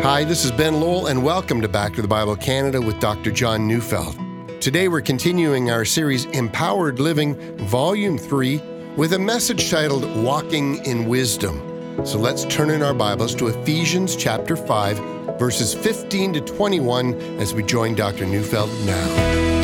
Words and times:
Hi, 0.00 0.24
this 0.24 0.44
is 0.44 0.52
Ben 0.52 0.78
Lowell, 0.78 1.06
and 1.06 1.24
welcome 1.24 1.62
to 1.62 1.68
Back 1.68 1.94
to 1.94 2.02
the 2.02 2.06
Bible 2.06 2.36
Canada 2.36 2.80
with 2.82 3.00
Dr. 3.00 3.32
John 3.32 3.66
Neufeld. 3.66 4.14
Today 4.60 4.88
we're 4.88 5.00
continuing 5.00 5.70
our 5.70 5.86
series 5.86 6.26
Empowered 6.26 7.00
Living, 7.00 7.34
Volume 7.66 8.18
3, 8.18 8.60
with 8.96 9.14
a 9.14 9.18
message 9.18 9.70
titled 9.70 10.04
Walking 10.22 10.84
in 10.84 11.08
Wisdom. 11.08 12.06
So 12.06 12.18
let's 12.18 12.44
turn 12.44 12.68
in 12.68 12.82
our 12.82 12.94
Bibles 12.94 13.34
to 13.36 13.46
Ephesians 13.46 14.16
chapter 14.16 14.54
5, 14.54 15.38
verses 15.38 15.74
15 15.74 16.34
to 16.34 16.40
21 16.42 17.14
as 17.40 17.54
we 17.54 17.62
join 17.62 17.94
Dr. 17.94 18.26
Neufeld 18.26 18.70
now. 18.84 19.55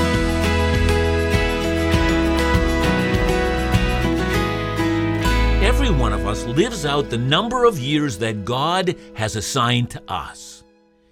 Us 6.33 6.47
lives 6.47 6.87
out 6.87 7.11
the 7.11 7.19
number 7.19 7.67
of 7.67 7.79
years 7.79 8.17
that 8.17 8.43
God 8.47 8.97
has 9.15 9.37
assigned 9.37 9.91
to 9.91 10.03
us. 10.11 10.65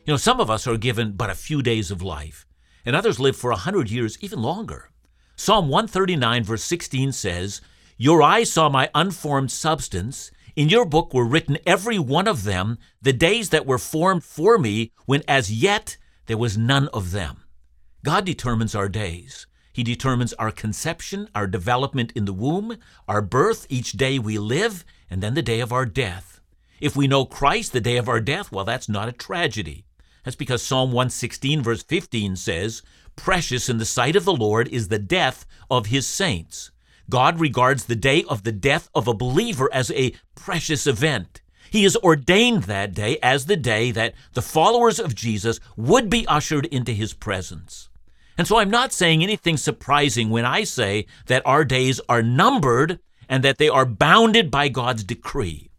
You 0.06 0.14
know, 0.14 0.16
some 0.16 0.40
of 0.40 0.48
us 0.48 0.66
are 0.66 0.78
given 0.78 1.12
but 1.12 1.28
a 1.28 1.34
few 1.34 1.60
days 1.60 1.90
of 1.90 2.00
life, 2.00 2.46
and 2.86 2.96
others 2.96 3.20
live 3.20 3.36
for 3.36 3.50
a 3.50 3.56
hundred 3.56 3.90
years, 3.90 4.16
even 4.22 4.40
longer. 4.40 4.88
Psalm 5.36 5.68
139, 5.68 6.44
verse 6.44 6.64
16 6.64 7.12
says, 7.12 7.60
Your 7.98 8.22
eyes 8.22 8.50
saw 8.50 8.70
my 8.70 8.88
unformed 8.94 9.50
substance. 9.50 10.30
In 10.56 10.70
your 10.70 10.86
book 10.86 11.12
were 11.12 11.26
written 11.26 11.58
every 11.66 11.98
one 11.98 12.26
of 12.26 12.44
them, 12.44 12.78
the 13.02 13.12
days 13.12 13.50
that 13.50 13.66
were 13.66 13.76
formed 13.76 14.24
for 14.24 14.56
me, 14.56 14.90
when 15.04 15.22
as 15.28 15.52
yet 15.52 15.98
there 16.28 16.38
was 16.38 16.56
none 16.56 16.88
of 16.94 17.10
them. 17.10 17.42
God 18.02 18.24
determines 18.24 18.74
our 18.74 18.88
days. 18.88 19.46
He 19.72 19.82
determines 19.82 20.32
our 20.34 20.50
conception, 20.50 21.28
our 21.34 21.46
development 21.46 22.12
in 22.16 22.24
the 22.24 22.32
womb, 22.32 22.78
our 23.06 23.20
birth, 23.20 23.66
each 23.68 23.92
day 23.92 24.18
we 24.18 24.38
live, 24.38 24.84
and 25.10 25.22
then 25.22 25.34
the 25.34 25.42
day 25.42 25.60
of 25.60 25.72
our 25.72 25.84
death. 25.84 26.40
If 26.80 26.96
we 26.96 27.08
know 27.08 27.24
Christ 27.24 27.72
the 27.72 27.80
day 27.80 27.96
of 27.96 28.08
our 28.08 28.20
death, 28.20 28.50
well, 28.52 28.64
that's 28.64 28.88
not 28.88 29.08
a 29.08 29.12
tragedy. 29.12 29.84
That's 30.24 30.36
because 30.36 30.62
Psalm 30.62 30.92
116, 30.92 31.62
verse 31.62 31.82
15 31.82 32.36
says, 32.36 32.82
Precious 33.16 33.68
in 33.68 33.78
the 33.78 33.84
sight 33.84 34.16
of 34.16 34.24
the 34.24 34.32
Lord 34.32 34.68
is 34.68 34.88
the 34.88 34.98
death 34.98 35.44
of 35.70 35.86
his 35.86 36.06
saints. 36.06 36.70
God 37.10 37.40
regards 37.40 37.84
the 37.84 37.96
day 37.96 38.24
of 38.28 38.44
the 38.44 38.52
death 38.52 38.88
of 38.94 39.08
a 39.08 39.14
believer 39.14 39.68
as 39.72 39.90
a 39.90 40.14
precious 40.34 40.86
event. 40.86 41.42
He 41.70 41.82
has 41.82 41.96
ordained 41.96 42.64
that 42.64 42.94
day 42.94 43.18
as 43.22 43.46
the 43.46 43.56
day 43.56 43.90
that 43.90 44.14
the 44.32 44.42
followers 44.42 44.98
of 44.98 45.14
Jesus 45.14 45.60
would 45.76 46.08
be 46.08 46.26
ushered 46.26 46.66
into 46.66 46.92
his 46.92 47.12
presence. 47.12 47.88
And 48.38 48.46
so 48.46 48.58
I'm 48.58 48.70
not 48.70 48.92
saying 48.92 49.22
anything 49.22 49.56
surprising 49.56 50.30
when 50.30 50.44
I 50.44 50.64
say 50.64 51.06
that 51.26 51.42
our 51.44 51.64
days 51.64 52.00
are 52.08 52.22
numbered 52.22 53.00
and 53.30 53.44
that 53.44 53.56
they 53.58 53.68
are 53.68 53.86
bounded 53.86 54.50
by 54.50 54.68
God's 54.68 55.04
decree. 55.04 55.70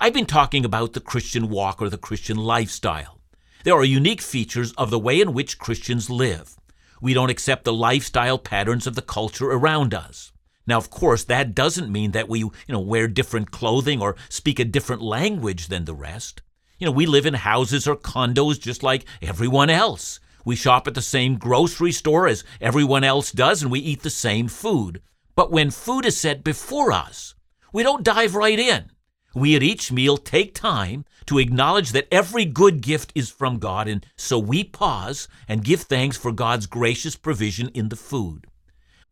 I've 0.00 0.12
been 0.12 0.26
talking 0.26 0.64
about 0.64 0.92
the 0.92 1.00
Christian 1.00 1.48
walk 1.48 1.80
or 1.80 1.88
the 1.88 1.96
Christian 1.96 2.36
lifestyle. 2.36 3.20
There 3.62 3.74
are 3.74 3.84
unique 3.84 4.20
features 4.20 4.72
of 4.72 4.90
the 4.90 4.98
way 4.98 5.20
in 5.20 5.32
which 5.32 5.58
Christians 5.58 6.10
live. 6.10 6.56
We 7.00 7.14
don't 7.14 7.30
accept 7.30 7.64
the 7.64 7.72
lifestyle 7.72 8.38
patterns 8.38 8.86
of 8.88 8.96
the 8.96 9.02
culture 9.02 9.50
around 9.52 9.94
us. 9.94 10.32
Now, 10.66 10.76
of 10.76 10.90
course, 10.90 11.22
that 11.24 11.54
doesn't 11.54 11.90
mean 11.90 12.10
that 12.10 12.28
we, 12.28 12.40
you 12.40 12.52
know, 12.68 12.80
wear 12.80 13.06
different 13.06 13.52
clothing 13.52 14.02
or 14.02 14.16
speak 14.28 14.58
a 14.58 14.64
different 14.64 15.00
language 15.00 15.68
than 15.68 15.84
the 15.84 15.94
rest. 15.94 16.42
You 16.78 16.86
know, 16.86 16.92
we 16.92 17.06
live 17.06 17.26
in 17.26 17.34
houses 17.34 17.86
or 17.86 17.96
condos 17.96 18.60
just 18.60 18.82
like 18.82 19.04
everyone 19.22 19.70
else. 19.70 20.18
We 20.44 20.56
shop 20.56 20.88
at 20.88 20.94
the 20.94 21.02
same 21.02 21.38
grocery 21.38 21.92
store 21.92 22.26
as 22.26 22.42
everyone 22.60 23.04
else 23.04 23.30
does, 23.30 23.62
and 23.62 23.70
we 23.70 23.78
eat 23.80 24.02
the 24.02 24.10
same 24.10 24.48
food. 24.48 25.00
But 25.38 25.52
when 25.52 25.70
food 25.70 26.04
is 26.04 26.18
set 26.18 26.42
before 26.42 26.90
us, 26.90 27.36
we 27.72 27.84
don't 27.84 28.02
dive 28.02 28.34
right 28.34 28.58
in. 28.58 28.90
We 29.36 29.54
at 29.54 29.62
each 29.62 29.92
meal 29.92 30.16
take 30.16 30.52
time 30.52 31.04
to 31.26 31.38
acknowledge 31.38 31.92
that 31.92 32.08
every 32.10 32.44
good 32.44 32.80
gift 32.80 33.12
is 33.14 33.30
from 33.30 33.60
God, 33.60 33.86
and 33.86 34.04
so 34.16 34.36
we 34.36 34.64
pause 34.64 35.28
and 35.46 35.62
give 35.62 35.82
thanks 35.82 36.16
for 36.16 36.32
God's 36.32 36.66
gracious 36.66 37.14
provision 37.14 37.68
in 37.68 37.88
the 37.88 37.94
food. 37.94 38.48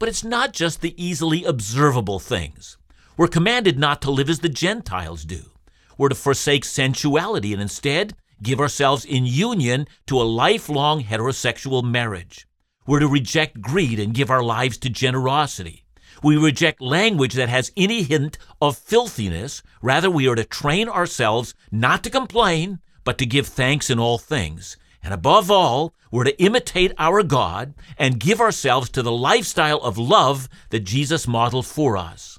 But 0.01 0.09
it's 0.09 0.25
not 0.25 0.53
just 0.53 0.81
the 0.81 1.01
easily 1.01 1.45
observable 1.45 2.19
things. 2.19 2.77
We're 3.17 3.29
commanded 3.29 3.79
not 3.79 4.03
to 4.03 4.11
live 4.11 4.29
as 4.29 4.41
the 4.41 4.49
Gentiles 4.49 5.25
do. 5.25 5.53
We're 5.97 6.09
to 6.09 6.17
forsake 6.17 6.65
sensuality 6.65 7.53
and 7.53 7.63
instead 7.63 8.17
give 8.43 8.59
ourselves 8.59 9.05
in 9.05 9.27
union 9.27 9.87
to 10.09 10.21
a 10.21 10.25
lifelong 10.25 11.05
heterosexual 11.05 11.85
marriage. 11.85 12.49
We're 12.85 12.99
to 12.99 13.07
reject 13.07 13.61
greed 13.61 14.01
and 14.01 14.13
give 14.13 14.29
our 14.29 14.43
lives 14.43 14.77
to 14.79 14.91
generosity. 14.91 15.86
We 16.23 16.37
reject 16.37 16.81
language 16.81 17.35
that 17.35 17.49
has 17.49 17.73
any 17.77 18.03
hint 18.03 18.39
of 18.61 18.79
filthiness. 18.79 19.63
Rather, 19.83 20.11
we 20.11 20.29
are 20.29 20.35
to 20.35 20.45
train 20.45 20.89
ourselves 20.89 21.55
not 21.71 22.03
to 22.05 22.11
complain, 22.11 22.81
but 23.05 23.19
to 23.19 23.27
give 23.27 23.47
thanks 23.47 23.91
in 23.91 23.99
all 23.99 24.19
things. 24.19 24.77
And 25.03 25.15
above 25.15 25.51
all, 25.51 25.95
we're 26.11 26.25
to 26.25 26.43
imitate 26.43 26.93
our 26.99 27.23
God 27.23 27.75
and 27.99 28.19
give 28.19 28.41
ourselves 28.41 28.91
to 28.91 29.03
the 29.03 29.13
lifestyle 29.13 29.79
of 29.79 29.99
love 29.99 30.49
that 30.71 30.81
Jesus 30.81 31.29
modeled 31.29 31.67
for 31.67 31.97
us. 31.97 32.39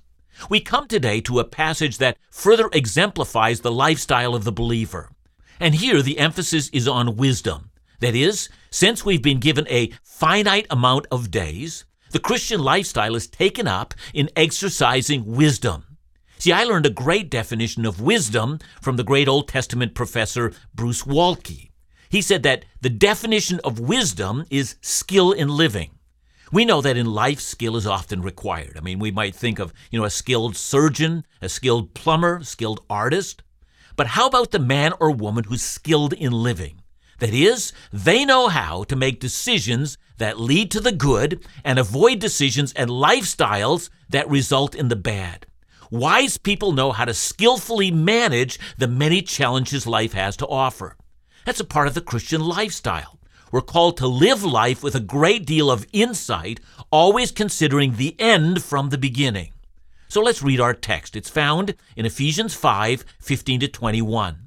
We 0.49 0.59
come 0.59 0.87
today 0.87 1.21
to 1.21 1.39
a 1.39 1.45
passage 1.45 1.97
that 1.97 2.17
further 2.29 2.69
exemplifies 2.73 3.61
the 3.61 3.71
lifestyle 3.71 4.35
of 4.35 4.43
the 4.43 4.51
believer. 4.51 5.11
And 5.59 5.75
here 5.75 6.01
the 6.01 6.19
emphasis 6.19 6.69
is 6.69 6.87
on 6.87 7.15
wisdom. 7.15 7.71
That 7.99 8.15
is, 8.15 8.49
since 8.69 9.03
we've 9.03 9.23
been 9.23 9.39
given 9.39 9.65
a 9.69 9.91
finite 10.03 10.67
amount 10.69 11.07
of 11.11 11.31
days, 11.31 11.85
the 12.17 12.21
Christian 12.21 12.63
lifestyle 12.63 13.13
is 13.13 13.27
taken 13.27 13.67
up 13.67 13.93
in 14.11 14.31
exercising 14.35 15.23
wisdom. 15.23 15.97
See, 16.39 16.51
I 16.51 16.63
learned 16.63 16.87
a 16.87 17.01
great 17.05 17.29
definition 17.29 17.85
of 17.85 18.01
wisdom 18.01 18.57
from 18.81 18.95
the 18.95 19.03
great 19.03 19.27
Old 19.27 19.47
Testament 19.47 19.93
professor 19.93 20.51
Bruce 20.73 21.03
Waltke. 21.03 21.69
He 22.09 22.23
said 22.23 22.41
that 22.41 22.65
the 22.81 22.89
definition 22.89 23.59
of 23.63 23.79
wisdom 23.79 24.45
is 24.49 24.77
skill 24.81 25.31
in 25.31 25.47
living. 25.47 25.91
We 26.51 26.65
know 26.65 26.81
that 26.81 26.97
in 26.97 27.05
life, 27.05 27.39
skill 27.39 27.77
is 27.77 27.85
often 27.85 28.23
required. 28.23 28.77
I 28.77 28.81
mean, 28.81 28.97
we 28.97 29.11
might 29.11 29.35
think 29.35 29.59
of, 29.59 29.71
you 29.91 29.99
know, 29.99 30.05
a 30.05 30.09
skilled 30.09 30.55
surgeon, 30.55 31.23
a 31.39 31.49
skilled 31.49 31.93
plumber, 31.93 32.41
skilled 32.41 32.83
artist. 32.89 33.43
But 33.95 34.07
how 34.07 34.25
about 34.25 34.49
the 34.49 34.57
man 34.57 34.93
or 34.99 35.11
woman 35.11 35.43
who's 35.43 35.61
skilled 35.61 36.13
in 36.13 36.31
living? 36.31 36.81
That 37.19 37.33
is, 37.33 37.73
they 37.91 38.25
know 38.25 38.47
how 38.47 38.83
to 38.83 38.95
make 38.95 39.19
decisions 39.19 39.97
that 40.17 40.39
lead 40.39 40.71
to 40.71 40.79
the 40.79 40.91
good 40.91 41.45
and 41.63 41.79
avoid 41.79 42.19
decisions 42.19 42.73
and 42.73 42.89
lifestyles 42.89 43.89
that 44.09 44.29
result 44.29 44.75
in 44.75 44.89
the 44.89 44.95
bad. 44.95 45.45
Wise 45.89 46.37
people 46.37 46.73
know 46.73 46.91
how 46.91 47.05
to 47.05 47.13
skillfully 47.13 47.91
manage 47.91 48.59
the 48.77 48.87
many 48.87 49.21
challenges 49.21 49.87
life 49.87 50.13
has 50.13 50.35
to 50.37 50.47
offer. 50.47 50.97
That's 51.45 51.59
a 51.61 51.65
part 51.65 51.87
of 51.87 51.93
the 51.93 52.01
Christian 52.01 52.41
lifestyle. 52.41 53.19
We're 53.51 53.61
called 53.61 53.95
to 53.97 54.07
live 54.07 54.43
life 54.43 54.83
with 54.83 54.95
a 54.95 54.99
great 54.99 55.45
deal 55.45 55.71
of 55.71 55.87
insight, 55.93 56.59
always 56.91 57.31
considering 57.31 57.95
the 57.95 58.19
end 58.19 58.61
from 58.61 58.89
the 58.89 58.97
beginning. 58.97 59.53
So 60.09 60.21
let's 60.21 60.43
read 60.43 60.59
our 60.59 60.73
text. 60.73 61.15
It's 61.15 61.29
found 61.29 61.75
in 61.95 62.05
Ephesians 62.05 62.53
5 62.53 63.05
15 63.19 63.61
to 63.61 63.67
21. 63.67 64.46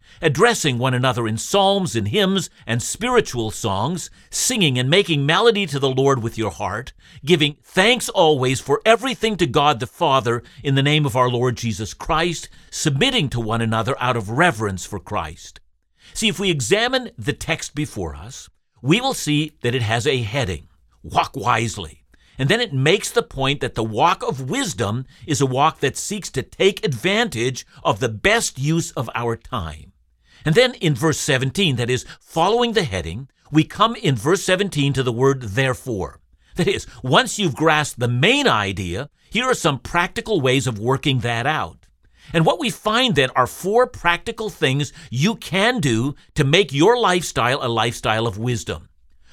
addressing 0.21 0.77
one 0.77 0.93
another 0.93 1.27
in 1.27 1.37
psalms 1.37 1.95
and 1.95 2.09
hymns 2.09 2.49
and 2.67 2.81
spiritual 2.81 3.51
songs, 3.51 4.09
singing 4.29 4.77
and 4.77 4.89
making 4.89 5.25
melody 5.25 5.65
to 5.65 5.79
the 5.79 5.89
Lord 5.89 6.21
with 6.21 6.37
your 6.37 6.51
heart, 6.51 6.93
giving 7.25 7.57
thanks 7.63 8.09
always 8.09 8.59
for 8.59 8.81
everything 8.85 9.37
to 9.37 9.47
God 9.47 9.79
the 9.79 9.87
Father 9.87 10.43
in 10.63 10.75
the 10.75 10.83
name 10.83 11.05
of 11.05 11.15
our 11.15 11.29
Lord 11.29 11.57
Jesus 11.57 11.93
Christ, 11.93 12.49
submitting 12.69 13.29
to 13.29 13.39
one 13.39 13.61
another 13.61 13.95
out 13.99 14.17
of 14.17 14.29
reverence 14.29 14.85
for 14.85 14.99
Christ. 14.99 15.59
See, 16.13 16.27
if 16.27 16.39
we 16.39 16.51
examine 16.51 17.11
the 17.17 17.33
text 17.33 17.73
before 17.73 18.15
us, 18.15 18.49
we 18.81 18.99
will 18.99 19.13
see 19.13 19.53
that 19.61 19.75
it 19.75 19.81
has 19.81 20.05
a 20.05 20.21
heading 20.21 20.67
Walk 21.03 21.35
wisely. 21.35 22.03
And 22.37 22.49
then 22.49 22.61
it 22.61 22.73
makes 22.73 23.11
the 23.11 23.23
point 23.23 23.59
that 23.61 23.75
the 23.75 23.83
walk 23.83 24.23
of 24.23 24.49
wisdom 24.49 25.05
is 25.27 25.41
a 25.41 25.45
walk 25.45 25.79
that 25.79 25.97
seeks 25.97 26.29
to 26.31 26.43
take 26.43 26.85
advantage 26.85 27.65
of 27.83 27.99
the 27.99 28.09
best 28.09 28.57
use 28.57 28.91
of 28.91 29.09
our 29.13 29.35
time. 29.35 29.90
And 30.45 30.55
then 30.55 30.73
in 30.75 30.95
verse 30.95 31.19
17, 31.19 31.75
that 31.75 31.89
is, 31.89 32.05
following 32.19 32.73
the 32.73 32.83
heading, 32.83 33.29
we 33.51 33.63
come 33.63 33.95
in 33.95 34.15
verse 34.15 34.43
17 34.43 34.93
to 34.93 35.03
the 35.03 35.11
word 35.11 35.41
therefore. 35.41 36.19
That 36.55 36.67
is, 36.67 36.85
once 37.01 37.39
you've 37.39 37.55
grasped 37.55 37.99
the 37.99 38.07
main 38.07 38.47
idea, 38.47 39.09
here 39.29 39.45
are 39.45 39.53
some 39.53 39.79
practical 39.79 40.41
ways 40.41 40.67
of 40.67 40.79
working 40.79 41.19
that 41.19 41.47
out. 41.47 41.87
And 42.33 42.45
what 42.45 42.59
we 42.59 42.69
find 42.69 43.15
then 43.15 43.29
are 43.35 43.47
four 43.47 43.87
practical 43.87 44.49
things 44.49 44.93
you 45.09 45.35
can 45.35 45.79
do 45.79 46.15
to 46.35 46.43
make 46.43 46.73
your 46.73 46.97
lifestyle 46.97 47.59
a 47.61 47.67
lifestyle 47.67 48.27
of 48.27 48.37
wisdom. 48.37 48.89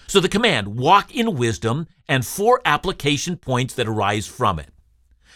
So 0.06 0.20
the 0.20 0.28
command, 0.28 0.78
walk 0.78 1.14
in 1.14 1.36
wisdom, 1.36 1.86
and 2.08 2.26
four 2.26 2.60
application 2.64 3.36
points 3.36 3.74
that 3.74 3.88
arise 3.88 4.26
from 4.26 4.58
it. 4.58 4.70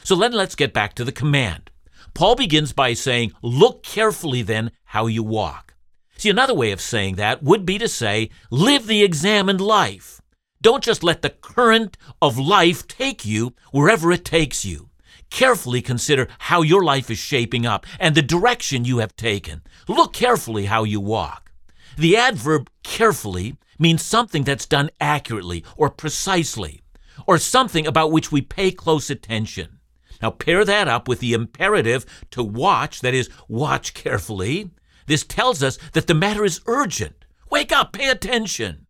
So 0.03 0.17
then 0.17 0.33
let's 0.33 0.55
get 0.55 0.73
back 0.73 0.95
to 0.95 1.05
the 1.05 1.13
command. 1.13 1.71
Paul 2.15 2.37
begins 2.37 2.73
by 2.73 2.95
saying, 2.95 3.33
Look 3.43 3.83
carefully 3.83 4.43
then 4.43 4.73
how 4.93 5.06
you 5.06 5.23
walk. 5.23 5.73
See, 6.19 6.29
another 6.29 6.53
way 6.53 6.71
of 6.71 6.79
saying 6.79 7.15
that 7.15 7.43
would 7.43 7.65
be 7.65 7.79
to 7.79 7.89
say, 7.89 8.29
Live 8.50 8.87
the 8.87 9.03
examined 9.03 9.59
life. 9.62 10.21
Don't 10.61 10.85
just 10.85 11.03
let 11.03 11.23
the 11.23 11.31
current 11.31 11.97
of 12.21 12.39
life 12.39 12.87
take 12.87 13.25
you 13.25 13.55
wherever 13.71 14.12
it 14.12 14.23
takes 14.23 14.67
you. 14.67 14.91
Carefully 15.31 15.81
consider 15.81 16.29
how 16.41 16.61
your 16.61 16.85
life 16.85 17.11
is 17.11 17.17
shaping 17.17 17.65
up 17.65 17.87
and 17.99 18.15
the 18.15 18.21
direction 18.21 18.85
you 18.85 18.99
have 18.99 19.17
taken. 19.17 19.62
Look 19.89 20.12
carefully 20.12 20.67
how 20.67 20.85
you 20.85 21.00
walk. 21.00 21.53
The 21.97 22.19
adverb 22.19 22.69
carefully 22.83 23.56
means 23.79 24.03
something 24.03 24.45
that's 24.45 24.67
done 24.67 24.91
accurately 25.00 25.65
or 25.75 25.88
precisely, 25.88 26.83
or 27.27 27.38
something 27.38 27.87
about 27.87 28.12
which 28.12 28.31
we 28.31 28.43
pay 28.43 28.71
close 28.71 29.09
attention. 29.09 29.79
Now, 30.21 30.31
pair 30.31 30.67
that 30.67 30.87
up 30.87 31.09
with 31.09 31.21
the 31.21 31.33
imperative 31.33 32.05
to 32.33 32.45
watch, 32.45 33.00
that 33.00 33.15
is, 33.15 33.31
watch 33.49 33.95
carefully. 33.95 34.71
This 35.06 35.25
tells 35.25 35.62
us 35.62 35.78
that 35.93 36.06
the 36.06 36.14
matter 36.14 36.44
is 36.44 36.60
urgent. 36.66 37.25
Wake 37.50 37.72
up, 37.72 37.93
pay 37.93 38.08
attention. 38.08 38.87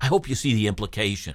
I 0.00 0.06
hope 0.06 0.28
you 0.28 0.34
see 0.34 0.54
the 0.54 0.66
implication. 0.66 1.34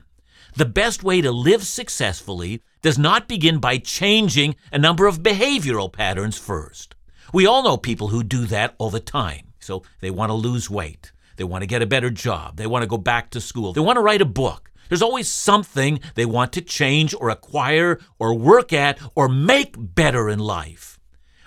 The 0.55 0.65
best 0.65 1.03
way 1.03 1.21
to 1.21 1.31
live 1.31 1.63
successfully 1.63 2.61
does 2.81 2.97
not 2.97 3.27
begin 3.27 3.59
by 3.59 3.77
changing 3.77 4.55
a 4.71 4.79
number 4.79 5.05
of 5.07 5.23
behavioral 5.23 5.91
patterns 5.91 6.37
first. 6.37 6.95
We 7.33 7.45
all 7.45 7.63
know 7.63 7.77
people 7.77 8.07
who 8.07 8.23
do 8.23 8.45
that 8.47 8.75
all 8.77 8.89
the 8.89 8.99
time. 8.99 9.53
So 9.59 9.83
they 9.99 10.09
want 10.09 10.29
to 10.29 10.33
lose 10.33 10.69
weight. 10.69 11.11
They 11.35 11.43
want 11.43 11.61
to 11.61 11.67
get 11.67 11.81
a 11.81 11.87
better 11.87 12.09
job. 12.09 12.57
They 12.57 12.67
want 12.67 12.83
to 12.83 12.87
go 12.87 12.97
back 12.97 13.29
to 13.31 13.41
school. 13.41 13.73
They 13.73 13.81
want 13.81 13.97
to 13.97 14.01
write 14.01 14.21
a 14.21 14.25
book. 14.25 14.71
There's 14.87 15.01
always 15.03 15.29
something 15.29 15.99
they 16.15 16.25
want 16.25 16.51
to 16.53 16.61
change 16.61 17.13
or 17.13 17.29
acquire 17.29 17.99
or 18.17 18.33
work 18.33 18.73
at 18.73 18.99
or 19.15 19.29
make 19.29 19.75
better 19.77 20.29
in 20.29 20.39
life. 20.39 20.99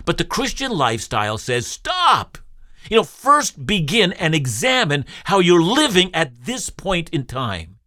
But 0.05 0.19
the 0.19 0.25
Christian 0.25 0.71
lifestyle 0.71 1.39
says 1.39 1.67
stop. 1.67 2.39
You 2.91 2.99
know, 2.99 3.05
first 3.05 3.67
begin 3.67 4.13
and 4.13 4.35
examine 4.35 5.05
how 5.25 5.39
you're 5.39 5.63
living 5.63 6.15
at 6.15 6.45
this 6.45 6.71
point 6.71 7.09
in 7.11 7.25
time. 7.25 7.79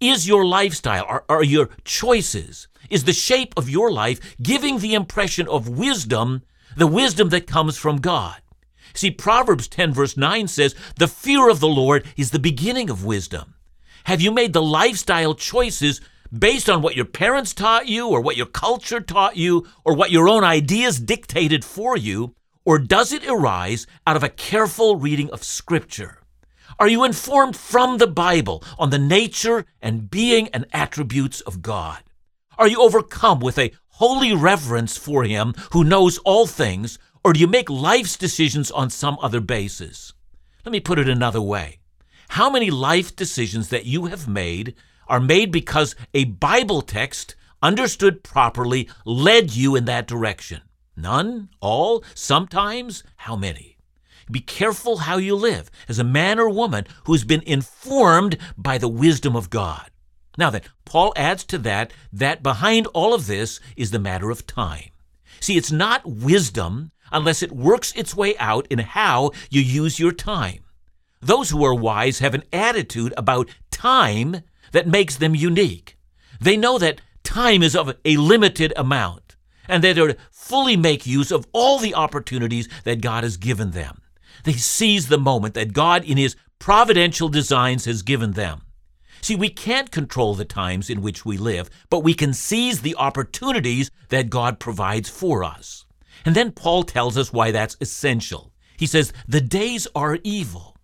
Is 0.00 0.26
your 0.26 0.44
lifestyle, 0.44 1.04
are, 1.08 1.24
are 1.28 1.44
your 1.44 1.70
choices, 1.84 2.68
is 2.90 3.04
the 3.04 3.12
shape 3.12 3.54
of 3.56 3.70
your 3.70 3.90
life 3.90 4.36
giving 4.42 4.78
the 4.78 4.94
impression 4.94 5.46
of 5.48 5.68
wisdom, 5.68 6.42
the 6.76 6.86
wisdom 6.86 7.28
that 7.28 7.46
comes 7.46 7.78
from 7.78 7.98
God? 7.98 8.42
See, 8.94 9.10
Proverbs 9.10 9.68
10, 9.68 9.92
verse 9.92 10.16
9 10.16 10.48
says, 10.48 10.74
The 10.98 11.08
fear 11.08 11.48
of 11.48 11.60
the 11.60 11.68
Lord 11.68 12.04
is 12.16 12.30
the 12.30 12.38
beginning 12.38 12.90
of 12.90 13.04
wisdom. 13.04 13.54
Have 14.04 14.20
you 14.20 14.30
made 14.32 14.52
the 14.52 14.62
lifestyle 14.62 15.34
choices 15.34 16.00
based 16.36 16.68
on 16.68 16.82
what 16.82 16.96
your 16.96 17.04
parents 17.04 17.54
taught 17.54 17.88
you, 17.88 18.08
or 18.08 18.20
what 18.20 18.36
your 18.36 18.46
culture 18.46 19.00
taught 19.00 19.36
you, 19.36 19.66
or 19.84 19.94
what 19.94 20.10
your 20.10 20.28
own 20.28 20.44
ideas 20.44 20.98
dictated 20.98 21.64
for 21.64 21.96
you? 21.96 22.34
Or 22.64 22.78
does 22.78 23.12
it 23.12 23.26
arise 23.26 23.86
out 24.06 24.16
of 24.16 24.22
a 24.22 24.28
careful 24.28 24.96
reading 24.96 25.30
of 25.30 25.42
Scripture? 25.42 26.18
Are 26.78 26.88
you 26.88 27.04
informed 27.04 27.56
from 27.56 27.98
the 27.98 28.06
Bible 28.06 28.62
on 28.78 28.90
the 28.90 28.98
nature 28.98 29.66
and 29.80 30.10
being 30.10 30.48
and 30.48 30.66
attributes 30.72 31.40
of 31.40 31.60
God? 31.60 32.02
Are 32.58 32.68
you 32.68 32.80
overcome 32.80 33.40
with 33.40 33.58
a 33.58 33.72
holy 33.88 34.34
reverence 34.34 34.96
for 34.96 35.24
Him 35.24 35.54
who 35.72 35.84
knows 35.84 36.18
all 36.18 36.46
things, 36.46 36.98
or 37.24 37.32
do 37.32 37.40
you 37.40 37.46
make 37.46 37.68
life's 37.68 38.16
decisions 38.16 38.70
on 38.70 38.90
some 38.90 39.18
other 39.20 39.40
basis? 39.40 40.12
Let 40.64 40.72
me 40.72 40.80
put 40.80 40.98
it 40.98 41.08
another 41.08 41.40
way. 41.40 41.80
How 42.30 42.48
many 42.48 42.70
life 42.70 43.14
decisions 43.16 43.68
that 43.68 43.86
you 43.86 44.06
have 44.06 44.28
made 44.28 44.74
are 45.08 45.20
made 45.20 45.50
because 45.50 45.96
a 46.14 46.24
Bible 46.24 46.80
text, 46.80 47.34
understood 47.60 48.22
properly, 48.22 48.88
led 49.04 49.54
you 49.54 49.74
in 49.76 49.84
that 49.86 50.06
direction? 50.06 50.62
None? 50.96 51.48
All? 51.60 52.04
Sometimes? 52.14 53.02
How 53.16 53.36
many? 53.36 53.78
Be 54.30 54.40
careful 54.40 54.98
how 54.98 55.16
you 55.16 55.34
live 55.34 55.70
as 55.88 55.98
a 55.98 56.04
man 56.04 56.38
or 56.38 56.48
woman 56.48 56.86
who's 57.04 57.24
been 57.24 57.42
informed 57.42 58.38
by 58.56 58.78
the 58.78 58.88
wisdom 58.88 59.34
of 59.34 59.50
God. 59.50 59.90
Now 60.38 60.50
then, 60.50 60.62
Paul 60.84 61.12
adds 61.16 61.44
to 61.44 61.58
that 61.58 61.92
that 62.12 62.42
behind 62.42 62.86
all 62.88 63.14
of 63.14 63.26
this 63.26 63.60
is 63.76 63.90
the 63.90 63.98
matter 63.98 64.30
of 64.30 64.46
time. 64.46 64.90
See, 65.40 65.56
it's 65.56 65.72
not 65.72 66.06
wisdom 66.06 66.92
unless 67.10 67.42
it 67.42 67.52
works 67.52 67.92
its 67.94 68.14
way 68.14 68.36
out 68.38 68.66
in 68.68 68.78
how 68.78 69.32
you 69.50 69.60
use 69.60 69.98
your 69.98 70.12
time. 70.12 70.60
Those 71.20 71.50
who 71.50 71.64
are 71.64 71.74
wise 71.74 72.20
have 72.20 72.34
an 72.34 72.44
attitude 72.52 73.12
about 73.16 73.50
time 73.70 74.42
that 74.72 74.88
makes 74.88 75.16
them 75.16 75.34
unique. 75.34 75.96
They 76.40 76.56
know 76.56 76.78
that 76.78 77.00
time 77.22 77.62
is 77.62 77.76
of 77.76 77.94
a 78.04 78.16
limited 78.16 78.72
amount 78.76 79.36
and 79.68 79.84
that 79.84 79.96
they're 79.96 80.16
fully 80.42 80.76
make 80.76 81.06
use 81.06 81.30
of 81.30 81.46
all 81.52 81.78
the 81.78 81.94
opportunities 81.94 82.68
that 82.82 83.00
God 83.00 83.22
has 83.22 83.36
given 83.36 83.70
them. 83.70 84.02
They 84.44 84.54
seize 84.54 85.06
the 85.06 85.18
moment 85.18 85.54
that 85.54 85.72
God, 85.72 86.04
in 86.04 86.16
His 86.16 86.36
providential 86.58 87.28
designs, 87.28 87.84
has 87.84 88.02
given 88.02 88.32
them. 88.32 88.62
See, 89.20 89.36
we 89.36 89.48
can't 89.48 89.92
control 89.92 90.34
the 90.34 90.44
times 90.44 90.90
in 90.90 91.00
which 91.00 91.24
we 91.24 91.36
live, 91.36 91.70
but 91.90 92.00
we 92.00 92.12
can 92.12 92.34
seize 92.34 92.80
the 92.80 92.96
opportunities 92.96 93.92
that 94.08 94.30
God 94.30 94.58
provides 94.58 95.08
for 95.08 95.44
us. 95.44 95.86
And 96.24 96.34
then 96.34 96.50
Paul 96.50 96.82
tells 96.82 97.16
us 97.16 97.32
why 97.32 97.52
that's 97.52 97.76
essential. 97.80 98.52
He 98.76 98.86
says, 98.86 99.12
The 99.28 99.40
days 99.40 99.86
are 99.94 100.18
evil. 100.24 100.76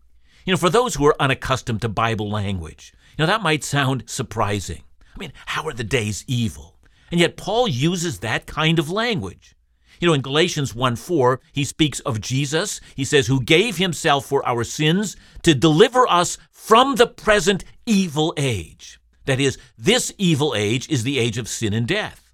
You 0.45 0.53
know, 0.53 0.57
for 0.57 0.71
those 0.71 0.95
who 0.95 1.05
are 1.07 1.21
unaccustomed 1.21 1.83
to 1.83 1.89
Bible 1.89 2.31
language, 2.31 2.93
you 3.17 3.23
know, 3.23 3.27
that 3.27 3.43
might 3.43 3.65
sound 3.65 4.05
surprising. 4.07 4.85
I 5.17 5.19
mean, 5.19 5.33
how 5.47 5.67
are 5.67 5.73
the 5.73 5.83
days 5.83 6.25
evil? 6.29 6.78
And 7.11 7.21
yet 7.21 7.37
Paul 7.37 7.69
uses 7.69 8.19
that 8.19 8.47
kind 8.47 8.79
of 8.79 8.91
language. 8.91 9.55
You 10.01 10.09
know, 10.09 10.15
in 10.15 10.21
Galatians 10.21 10.75
1 10.75 10.97
4, 10.97 11.41
he 11.53 11.65
speaks 11.65 12.01
of 12.01 12.21
Jesus. 12.21 12.81
He 12.95 13.05
says, 13.05 13.27
Who 13.27 13.43
gave 13.43 13.79
himself 13.79 14.27
for 14.27 14.47
our 14.47 14.63
sins 14.63 15.17
to 15.43 15.55
deliver 15.55 16.09
us 16.09 16.39
from 16.51 16.97
the 16.97 17.07
present 17.07 17.65
evil 17.87 18.35
age. 18.37 19.01
That 19.25 19.41
is, 19.41 19.59
this 19.77 20.13
evil 20.19 20.55
age 20.55 20.89
is 20.89 21.03
the 21.03 21.19
age 21.19 21.39
of 21.39 21.49
sin 21.49 21.73
and 21.73 21.89
death. 21.89 22.33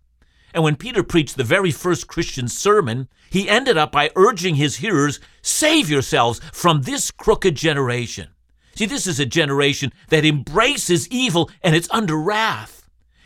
And 0.52 0.62
when 0.62 0.76
Peter 0.76 1.02
preached 1.02 1.36
the 1.36 1.44
very 1.44 1.70
first 1.70 2.06
Christian 2.06 2.48
sermon, 2.48 3.08
he 3.30 3.48
ended 3.48 3.76
up 3.76 3.90
by 3.90 4.10
urging 4.14 4.54
his 4.54 4.76
hearers, 4.76 5.18
Save 5.42 5.90
yourselves 5.90 6.40
from 6.52 6.82
this 6.82 7.10
crooked 7.10 7.56
generation. 7.56 8.28
See, 8.76 8.86
this 8.86 9.06
is 9.06 9.18
a 9.20 9.26
generation 9.26 9.92
that 10.08 10.24
embraces 10.24 11.08
evil 11.08 11.50
and 11.62 11.74
it's 11.74 11.88
under 11.90 12.16
wrath. 12.16 12.83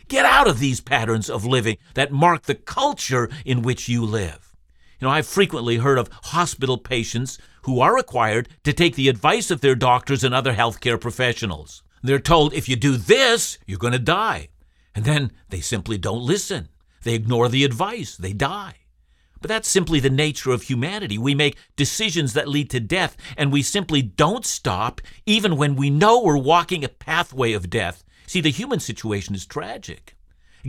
Get 0.09 0.25
out 0.25 0.47
of 0.47 0.57
these 0.57 0.81
patterns 0.81 1.29
of 1.29 1.45
living 1.45 1.77
that 1.93 2.11
mark 2.11 2.43
the 2.43 2.55
culture 2.55 3.29
in 3.45 3.61
which 3.61 3.87
you 3.87 4.03
live. 4.03 4.55
You 4.99 5.07
know, 5.07 5.13
I've 5.13 5.27
frequently 5.27 5.77
heard 5.77 5.99
of 5.99 6.09
hospital 6.23 6.79
patients 6.79 7.37
who 7.61 7.79
are 7.79 7.95
required 7.95 8.49
to 8.63 8.73
take 8.73 8.95
the 8.95 9.07
advice 9.07 9.51
of 9.51 9.61
their 9.61 9.75
doctors 9.75 10.23
and 10.23 10.33
other 10.33 10.53
healthcare 10.53 10.99
professionals. 10.99 11.83
They're 12.01 12.17
told 12.17 12.55
if 12.55 12.67
you 12.67 12.75
do 12.75 12.97
this, 12.97 13.59
you're 13.67 13.77
going 13.77 13.93
to 13.93 13.99
die. 13.99 14.49
And 14.95 15.05
then 15.05 15.31
they 15.49 15.61
simply 15.61 15.99
don't 15.99 16.23
listen. 16.23 16.69
They 17.03 17.13
ignore 17.13 17.47
the 17.47 17.63
advice, 17.63 18.17
they 18.17 18.33
die. 18.33 18.77
But 19.41 19.49
that's 19.49 19.69
simply 19.69 19.99
the 19.99 20.09
nature 20.09 20.49
of 20.49 20.63
humanity. 20.63 21.19
We 21.19 21.35
make 21.35 21.55
decisions 21.75 22.33
that 22.33 22.47
lead 22.47 22.71
to 22.71 22.79
death, 22.79 23.15
and 23.37 23.53
we 23.53 23.61
simply 23.61 24.01
don't 24.01 24.45
stop 24.45 25.01
even 25.27 25.55
when 25.55 25.75
we 25.75 25.91
know 25.91 26.19
we're 26.19 26.35
walking 26.35 26.83
a 26.83 26.89
pathway 26.89 27.53
of 27.53 27.69
death. 27.69 28.03
See, 28.29 28.41
the 28.41 28.51
human 28.51 28.79
situation 28.79 29.33
is 29.33 29.47
tragic. 29.47 30.15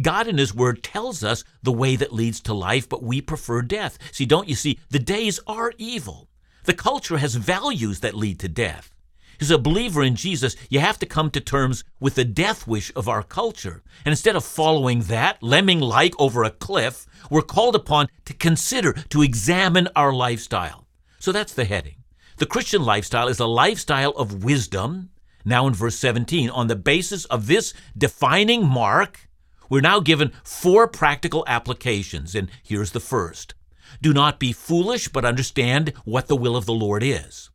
God 0.00 0.26
in 0.26 0.38
His 0.38 0.54
Word 0.54 0.82
tells 0.82 1.22
us 1.22 1.44
the 1.62 1.70
way 1.70 1.94
that 1.94 2.10
leads 2.10 2.40
to 2.40 2.54
life, 2.54 2.88
but 2.88 3.02
we 3.02 3.20
prefer 3.20 3.60
death. 3.60 3.98
See, 4.12 4.24
don't 4.24 4.48
you 4.48 4.54
see? 4.54 4.78
The 4.88 4.98
days 4.98 5.40
are 5.46 5.74
evil. 5.76 6.30
The 6.64 6.72
culture 6.72 7.18
has 7.18 7.34
values 7.34 8.00
that 8.00 8.14
lead 8.14 8.40
to 8.40 8.48
death. 8.48 8.94
As 9.42 9.50
a 9.50 9.58
believer 9.58 10.02
in 10.02 10.16
Jesus, 10.16 10.56
you 10.70 10.80
have 10.80 10.98
to 11.00 11.06
come 11.06 11.30
to 11.32 11.40
terms 11.42 11.84
with 12.00 12.14
the 12.14 12.24
death 12.24 12.66
wish 12.66 12.90
of 12.96 13.08
our 13.08 13.22
culture. 13.22 13.82
And 14.06 14.12
instead 14.14 14.36
of 14.36 14.44
following 14.46 15.00
that, 15.02 15.42
lemming 15.42 15.80
like 15.80 16.14
over 16.18 16.44
a 16.44 16.50
cliff, 16.50 17.04
we're 17.28 17.42
called 17.42 17.76
upon 17.76 18.08
to 18.24 18.32
consider, 18.32 18.94
to 19.10 19.20
examine 19.20 19.86
our 19.94 20.14
lifestyle. 20.14 20.86
So 21.18 21.30
that's 21.30 21.52
the 21.52 21.66
heading. 21.66 21.96
The 22.38 22.46
Christian 22.46 22.82
lifestyle 22.82 23.28
is 23.28 23.38
a 23.38 23.44
lifestyle 23.44 24.12
of 24.12 24.44
wisdom. 24.44 25.10
Now 25.44 25.66
in 25.66 25.74
verse 25.74 25.96
17, 25.96 26.50
on 26.50 26.66
the 26.66 26.76
basis 26.76 27.24
of 27.26 27.46
this 27.46 27.74
defining 27.96 28.66
mark, 28.66 29.28
we're 29.68 29.80
now 29.80 30.00
given 30.00 30.32
four 30.44 30.88
practical 30.88 31.44
applications. 31.46 32.34
And 32.34 32.50
here's 32.62 32.92
the 32.92 33.00
first 33.00 33.54
Do 34.02 34.12
not 34.12 34.38
be 34.38 34.52
foolish, 34.52 35.08
but 35.08 35.24
understand 35.24 35.92
what 36.04 36.28
the 36.28 36.36
will 36.36 36.56
of 36.56 36.66
the 36.66 36.72
Lord 36.72 37.02
is 37.02 37.50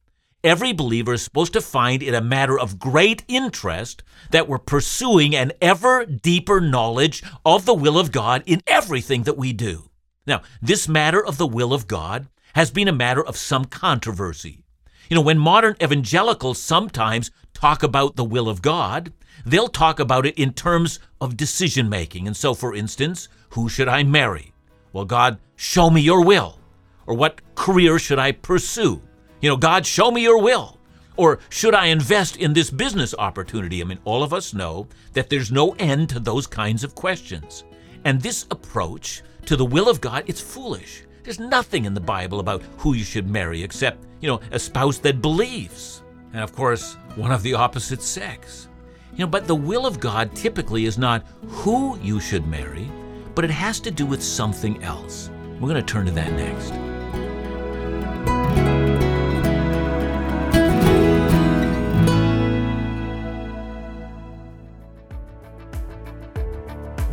every 0.45 0.71
believer 0.71 1.13
is 1.13 1.23
supposed 1.23 1.53
to 1.53 1.59
find 1.59 2.03
it 2.03 2.13
a 2.13 2.21
matter 2.21 2.57
of 2.57 2.77
great 2.77 3.23
interest 3.27 4.03
that 4.29 4.47
we're 4.47 4.59
pursuing 4.59 5.35
an 5.35 5.51
ever 5.59 6.05
deeper 6.05 6.61
knowledge 6.61 7.23
of 7.43 7.65
the 7.65 7.73
will 7.73 7.97
of 7.97 8.11
God 8.11 8.43
in 8.45 8.61
everything 8.67 9.23
that 9.23 9.37
we 9.37 9.51
do. 9.51 9.89
Now, 10.27 10.43
this 10.61 10.87
matter 10.87 11.23
of 11.23 11.37
the 11.37 11.47
will 11.47 11.73
of 11.73 11.87
God 11.87 12.27
has 12.53 12.69
been 12.69 12.87
a 12.87 12.93
matter 12.93 13.25
of 13.25 13.35
some 13.35 13.65
controversy. 13.65 14.63
You 15.09 15.15
know, 15.15 15.21
when 15.21 15.39
modern 15.39 15.75
evangelicals 15.81 16.61
sometimes 16.61 17.31
talk 17.55 17.81
about 17.81 18.15
the 18.15 18.23
will 18.23 18.47
of 18.47 18.61
God, 18.61 19.11
they'll 19.45 19.67
talk 19.67 19.99
about 19.99 20.27
it 20.27 20.37
in 20.37 20.53
terms 20.53 20.99
of 21.19 21.35
decision 21.35 21.89
making. 21.89 22.27
And 22.27 22.37
so, 22.37 22.53
for 22.53 22.75
instance, 22.75 23.27
who 23.49 23.67
should 23.67 23.87
I 23.87 24.03
marry? 24.03 24.53
Well, 24.93 25.05
God, 25.05 25.39
show 25.55 25.89
me 25.89 26.01
your 26.01 26.23
will. 26.23 26.59
Or 27.07 27.15
what 27.15 27.41
career 27.55 27.97
should 27.97 28.19
I 28.19 28.31
pursue? 28.31 29.01
You 29.41 29.49
know, 29.49 29.57
God, 29.57 29.85
show 29.85 30.11
me 30.11 30.21
your 30.21 30.41
will. 30.41 30.77
Or 31.17 31.39
should 31.49 31.73
I 31.73 31.87
invest 31.87 32.37
in 32.37 32.53
this 32.53 32.69
business 32.69 33.15
opportunity? 33.17 33.81
I 33.81 33.85
mean, 33.85 33.99
all 34.03 34.21
of 34.21 34.33
us 34.33 34.53
know 34.53 34.87
that 35.13 35.29
there's 35.29 35.51
no 35.51 35.71
end 35.79 36.09
to 36.09 36.19
those 36.19 36.45
kinds 36.45 36.83
of 36.83 36.95
questions. 36.95 37.63
And 38.03 38.21
this 38.21 38.45
approach 38.51 39.23
to 39.45 39.55
the 39.55 39.65
will 39.65 39.87
of 39.87 40.01
God, 40.01 40.23
it's 40.27 40.41
foolish. 40.41 41.03
There's 41.23 41.39
nothing 41.39 41.85
in 41.85 41.93
the 41.93 42.01
Bible 42.01 42.39
about 42.39 42.61
who 42.77 42.93
you 42.93 43.03
should 43.03 43.27
marry 43.27 43.63
except, 43.63 44.05
you 44.19 44.27
know, 44.27 44.41
a 44.51 44.59
spouse 44.59 44.97
that 44.99 45.21
believes. 45.21 46.03
And 46.35 46.43
of 46.43 46.53
course, 46.53 46.95
one 47.15 47.31
of 47.31 47.43
the 47.43 47.53
opposite 47.53 48.01
sex. 48.01 48.67
You 49.13 49.19
know, 49.19 49.27
but 49.27 49.47
the 49.47 49.55
will 49.55 49.85
of 49.85 50.01
God 50.01 50.35
typically 50.35 50.83
is 50.83 50.97
not 50.97 51.25
who 51.47 51.97
you 51.99 52.19
should 52.19 52.45
marry, 52.45 52.91
but 53.35 53.45
it 53.45 53.51
has 53.51 53.79
to 53.79 53.89
do 53.89 54.05
with 54.05 54.21
something 54.21 54.83
else. 54.83 55.29
We're 55.61 55.69
going 55.69 55.75
to 55.75 55.81
turn 55.81 56.05
to 56.07 56.11
that 56.11 56.33
next. 56.33 56.73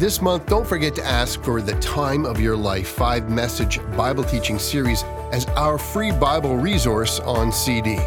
This 0.00 0.20
month, 0.20 0.46
don't 0.46 0.66
forget 0.66 0.96
to 0.96 1.04
ask 1.04 1.40
for 1.44 1.62
the 1.62 1.74
Time 1.74 2.26
of 2.26 2.40
Your 2.40 2.56
Life 2.56 2.88
five 2.88 3.30
message 3.30 3.78
Bible 3.96 4.24
teaching 4.24 4.58
series 4.58 5.04
as 5.30 5.46
our 5.50 5.78
free 5.78 6.10
Bible 6.10 6.56
resource 6.56 7.20
on 7.20 7.52
CD. 7.52 8.00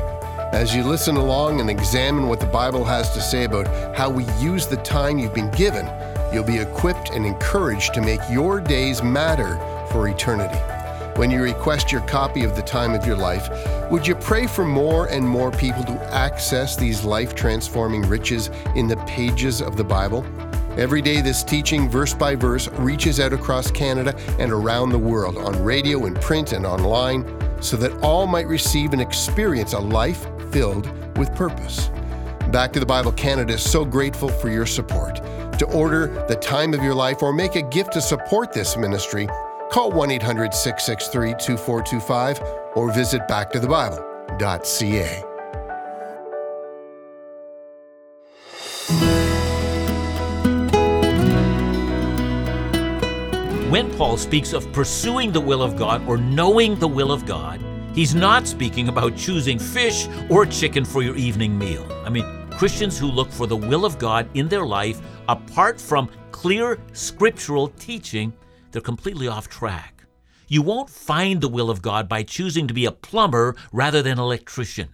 As 0.55 0.73
you 0.73 0.83
listen 0.83 1.17
along 1.17 1.59
and 1.59 1.69
examine 1.69 2.29
what 2.29 2.39
the 2.39 2.45
Bible 2.45 2.85
has 2.85 3.11
to 3.11 3.19
say 3.19 3.43
about 3.43 3.67
how 3.93 4.09
we 4.09 4.23
use 4.39 4.67
the 4.67 4.77
time 4.77 5.19
you've 5.19 5.33
been 5.33 5.51
given, 5.51 5.85
you'll 6.31 6.45
be 6.45 6.59
equipped 6.59 7.09
and 7.09 7.25
encouraged 7.25 7.93
to 7.93 8.01
make 8.01 8.21
your 8.31 8.61
days 8.61 9.03
matter 9.03 9.57
for 9.91 10.07
eternity. 10.07 10.57
When 11.19 11.29
you 11.29 11.41
request 11.41 11.91
your 11.91 11.99
copy 12.07 12.45
of 12.45 12.55
The 12.55 12.61
Time 12.61 12.93
of 12.93 13.05
Your 13.05 13.17
Life, 13.17 13.49
would 13.91 14.07
you 14.07 14.15
pray 14.15 14.47
for 14.47 14.63
more 14.63 15.07
and 15.07 15.27
more 15.27 15.51
people 15.51 15.83
to 15.83 16.13
access 16.13 16.77
these 16.77 17.03
life 17.03 17.35
transforming 17.35 18.03
riches 18.03 18.49
in 18.75 18.87
the 18.87 18.97
pages 19.05 19.61
of 19.61 19.75
the 19.75 19.83
Bible? 19.83 20.25
Every 20.77 21.01
day, 21.01 21.19
this 21.19 21.43
teaching, 21.43 21.89
verse 21.89 22.13
by 22.13 22.33
verse, 22.33 22.69
reaches 22.69 23.19
out 23.19 23.33
across 23.33 23.71
Canada 23.71 24.17
and 24.39 24.53
around 24.53 24.91
the 24.91 24.99
world 24.99 25.37
on 25.37 25.61
radio 25.61 26.05
and 26.05 26.15
print 26.21 26.53
and 26.53 26.65
online 26.65 27.25
so 27.65 27.75
that 27.77 27.91
all 28.03 28.27
might 28.27 28.47
receive 28.47 28.93
and 28.93 29.01
experience 29.01 29.73
a 29.73 29.79
life 29.79 30.27
filled 30.51 30.87
with 31.17 31.33
purpose. 31.35 31.89
Back 32.51 32.71
to 32.73 32.79
the 32.79 32.85
Bible 32.85 33.11
Canada 33.11 33.53
is 33.53 33.63
so 33.63 33.83
grateful 33.83 34.29
for 34.29 34.49
your 34.49 34.67
support. 34.67 35.15
To 35.59 35.65
order 35.73 36.25
the 36.27 36.35
time 36.35 36.73
of 36.73 36.83
your 36.83 36.93
life 36.93 37.23
or 37.23 37.33
make 37.33 37.55
a 37.55 37.61
gift 37.61 37.93
to 37.93 38.01
support 38.01 38.53
this 38.53 38.77
ministry, 38.77 39.27
call 39.71 39.91
1 39.91 40.11
800 40.11 40.53
663 40.53 41.31
2425 41.31 42.41
or 42.75 42.93
visit 42.93 43.21
backtothebible.ca. 43.27 45.34
When 53.75 53.93
Paul 53.97 54.15
speaks 54.15 54.53
of 54.53 54.71
pursuing 54.71 55.33
the 55.33 55.41
will 55.41 55.61
of 55.61 55.75
God 55.75 56.07
or 56.07 56.15
knowing 56.15 56.75
the 56.75 56.87
will 56.87 57.11
of 57.11 57.25
God, 57.25 57.59
he's 57.93 58.15
not 58.15 58.47
speaking 58.47 58.87
about 58.87 59.17
choosing 59.17 59.59
fish 59.59 60.07
or 60.29 60.45
chicken 60.45 60.85
for 60.85 61.03
your 61.03 61.17
evening 61.17 61.59
meal. 61.59 61.85
I 62.05 62.09
mean, 62.09 62.23
Christians 62.51 62.97
who 62.97 63.07
look 63.07 63.29
for 63.29 63.47
the 63.47 63.57
will 63.57 63.83
of 63.83 63.99
God 63.99 64.29
in 64.33 64.47
their 64.47 64.65
life 64.65 65.01
apart 65.27 65.81
from 65.81 66.09
clear 66.31 66.79
scriptural 66.93 67.67
teaching, 67.67 68.31
they're 68.71 68.81
completely 68.81 69.27
off 69.27 69.49
track. 69.49 70.05
You 70.47 70.61
won't 70.61 70.89
find 70.89 71.41
the 71.41 71.49
will 71.49 71.69
of 71.69 71.81
God 71.81 72.07
by 72.07 72.23
choosing 72.23 72.69
to 72.69 72.73
be 72.73 72.85
a 72.85 72.93
plumber 72.93 73.57
rather 73.73 74.01
than 74.01 74.13
an 74.13 74.19
electrician. 74.19 74.87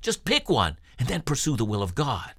Just 0.00 0.24
pick 0.24 0.48
one 0.48 0.78
and 1.00 1.08
then 1.08 1.22
pursue 1.22 1.56
the 1.56 1.64
will 1.64 1.82
of 1.82 1.96
God. 1.96 2.37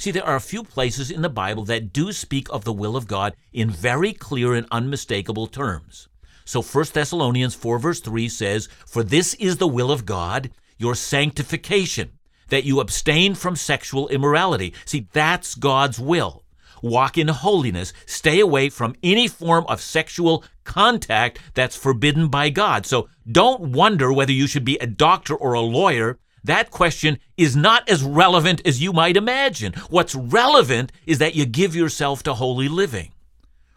See, 0.00 0.12
there 0.12 0.24
are 0.24 0.36
a 0.36 0.40
few 0.40 0.62
places 0.62 1.10
in 1.10 1.22
the 1.22 1.28
Bible 1.28 1.64
that 1.64 1.92
do 1.92 2.12
speak 2.12 2.46
of 2.50 2.62
the 2.62 2.72
will 2.72 2.96
of 2.96 3.08
God 3.08 3.34
in 3.52 3.68
very 3.68 4.12
clear 4.12 4.54
and 4.54 4.68
unmistakable 4.70 5.48
terms. 5.48 6.06
So 6.44 6.62
1 6.62 6.86
Thessalonians 6.92 7.56
4 7.56 7.80
verse 7.80 7.98
3 8.00 8.28
says, 8.28 8.68
For 8.86 9.02
this 9.02 9.34
is 9.34 9.56
the 9.56 9.66
will 9.66 9.90
of 9.90 10.06
God, 10.06 10.50
your 10.78 10.94
sanctification, 10.94 12.12
that 12.48 12.62
you 12.62 12.78
abstain 12.78 13.34
from 13.34 13.56
sexual 13.56 14.06
immorality. 14.08 14.72
See, 14.84 15.08
that's 15.12 15.56
God's 15.56 15.98
will. 15.98 16.44
Walk 16.80 17.18
in 17.18 17.26
holiness. 17.26 17.92
Stay 18.06 18.38
away 18.38 18.68
from 18.68 18.94
any 19.02 19.26
form 19.26 19.66
of 19.68 19.80
sexual 19.80 20.44
contact 20.62 21.40
that's 21.54 21.76
forbidden 21.76 22.28
by 22.28 22.50
God. 22.50 22.86
So 22.86 23.08
don't 23.30 23.72
wonder 23.72 24.12
whether 24.12 24.32
you 24.32 24.46
should 24.46 24.64
be 24.64 24.78
a 24.78 24.86
doctor 24.86 25.34
or 25.34 25.54
a 25.54 25.60
lawyer 25.60 26.20
that 26.44 26.70
question 26.70 27.18
is 27.36 27.56
not 27.56 27.88
as 27.88 28.02
relevant 28.02 28.66
as 28.66 28.82
you 28.82 28.92
might 28.92 29.16
imagine. 29.16 29.72
What's 29.90 30.14
relevant 30.14 30.92
is 31.06 31.18
that 31.18 31.34
you 31.34 31.46
give 31.46 31.74
yourself 31.74 32.22
to 32.24 32.34
holy 32.34 32.68
living. 32.68 33.12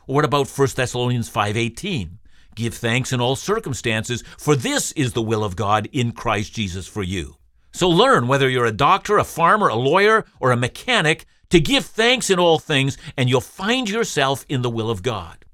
what 0.06 0.26
about 0.26 0.48
1 0.48 0.76
Thessalonians 0.76 1.30
5:18? 1.30 2.18
Give 2.56 2.74
thanks 2.74 3.14
in 3.14 3.22
all 3.22 3.38
circumstances, 3.38 4.24
for 4.38 4.56
this 4.56 4.92
is 4.94 5.14
the 5.14 5.22
will 5.22 5.44
of 5.44 5.56
God 5.56 5.88
in 5.94 6.12
Christ 6.12 6.54
Jesus 6.54 6.86
for 6.86 7.02
you. 7.02 7.38
So 7.72 7.88
learn 7.90 8.28
whether 8.28 8.50
you're 8.50 8.66
a 8.66 8.74
doctor, 8.74 9.18
a 9.18 9.24
farmer, 9.24 9.70
a 9.70 9.76
lawyer, 9.76 10.26
or 10.40 10.52
a 10.52 10.58
mechanic 10.58 11.26
to 11.50 11.60
give 11.60 11.86
thanks 11.86 12.30
in 12.30 12.40
all 12.40 12.60
things, 12.60 12.98
and 13.16 13.30
you'll 13.30 13.42
find 13.42 13.90
yourself 13.90 14.46
in 14.50 14.62
the 14.62 14.70
will 14.70 14.90
of 14.90 15.04
God. 15.04 15.46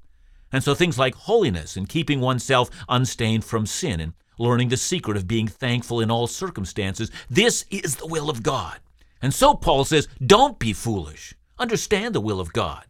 And 0.50 0.64
so 0.64 0.74
things 0.74 0.98
like 0.98 1.14
holiness 1.14 1.76
and 1.76 1.88
keeping 1.88 2.20
oneself 2.20 2.70
unstained 2.88 3.44
from 3.44 3.66
sin 3.66 4.00
and 4.00 4.14
learning 4.38 4.68
the 4.68 4.76
secret 4.76 5.16
of 5.16 5.28
being 5.28 5.48
thankful 5.48 6.00
in 6.00 6.10
all 6.10 6.26
circumstances. 6.26 7.10
This 7.28 7.64
is 7.70 7.96
the 7.96 8.06
will 8.06 8.30
of 8.30 8.42
God. 8.42 8.78
And 9.20 9.34
so 9.34 9.54
Paul 9.54 9.84
says, 9.84 10.08
don't 10.24 10.58
be 10.58 10.72
foolish. 10.72 11.34
Understand 11.58 12.14
the 12.14 12.20
will 12.20 12.40
of 12.40 12.52
God. 12.52 12.84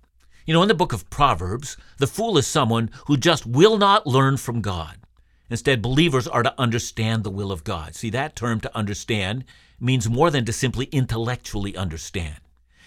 You 0.45 0.55
know, 0.55 0.63
in 0.63 0.69
the 0.69 0.75
book 0.75 0.93
of 0.93 1.11
Proverbs, 1.11 1.77
the 1.99 2.07
fool 2.07 2.39
is 2.39 2.47
someone 2.47 2.91
who 3.07 3.17
just 3.17 3.47
will 3.47 3.79
not 3.79 4.07
learn 4.07 4.37
from 4.37 4.61
God. 4.61 4.97
Instead, 5.51 5.81
believers 5.81 6.29
are 6.29 6.43
to 6.43 6.55
understand 6.59 7.25
the 7.25 7.31
will 7.31 7.51
of 7.51 7.65
God. 7.65 7.95
See, 7.95 8.11
that 8.11 8.37
term 8.37 8.61
to 8.61 8.77
understand 8.77 9.45
means 9.81 10.09
more 10.09 10.31
than 10.31 10.45
to 10.45 10.53
simply 10.53 10.87
intellectually 10.87 11.77
understand. 11.77 12.37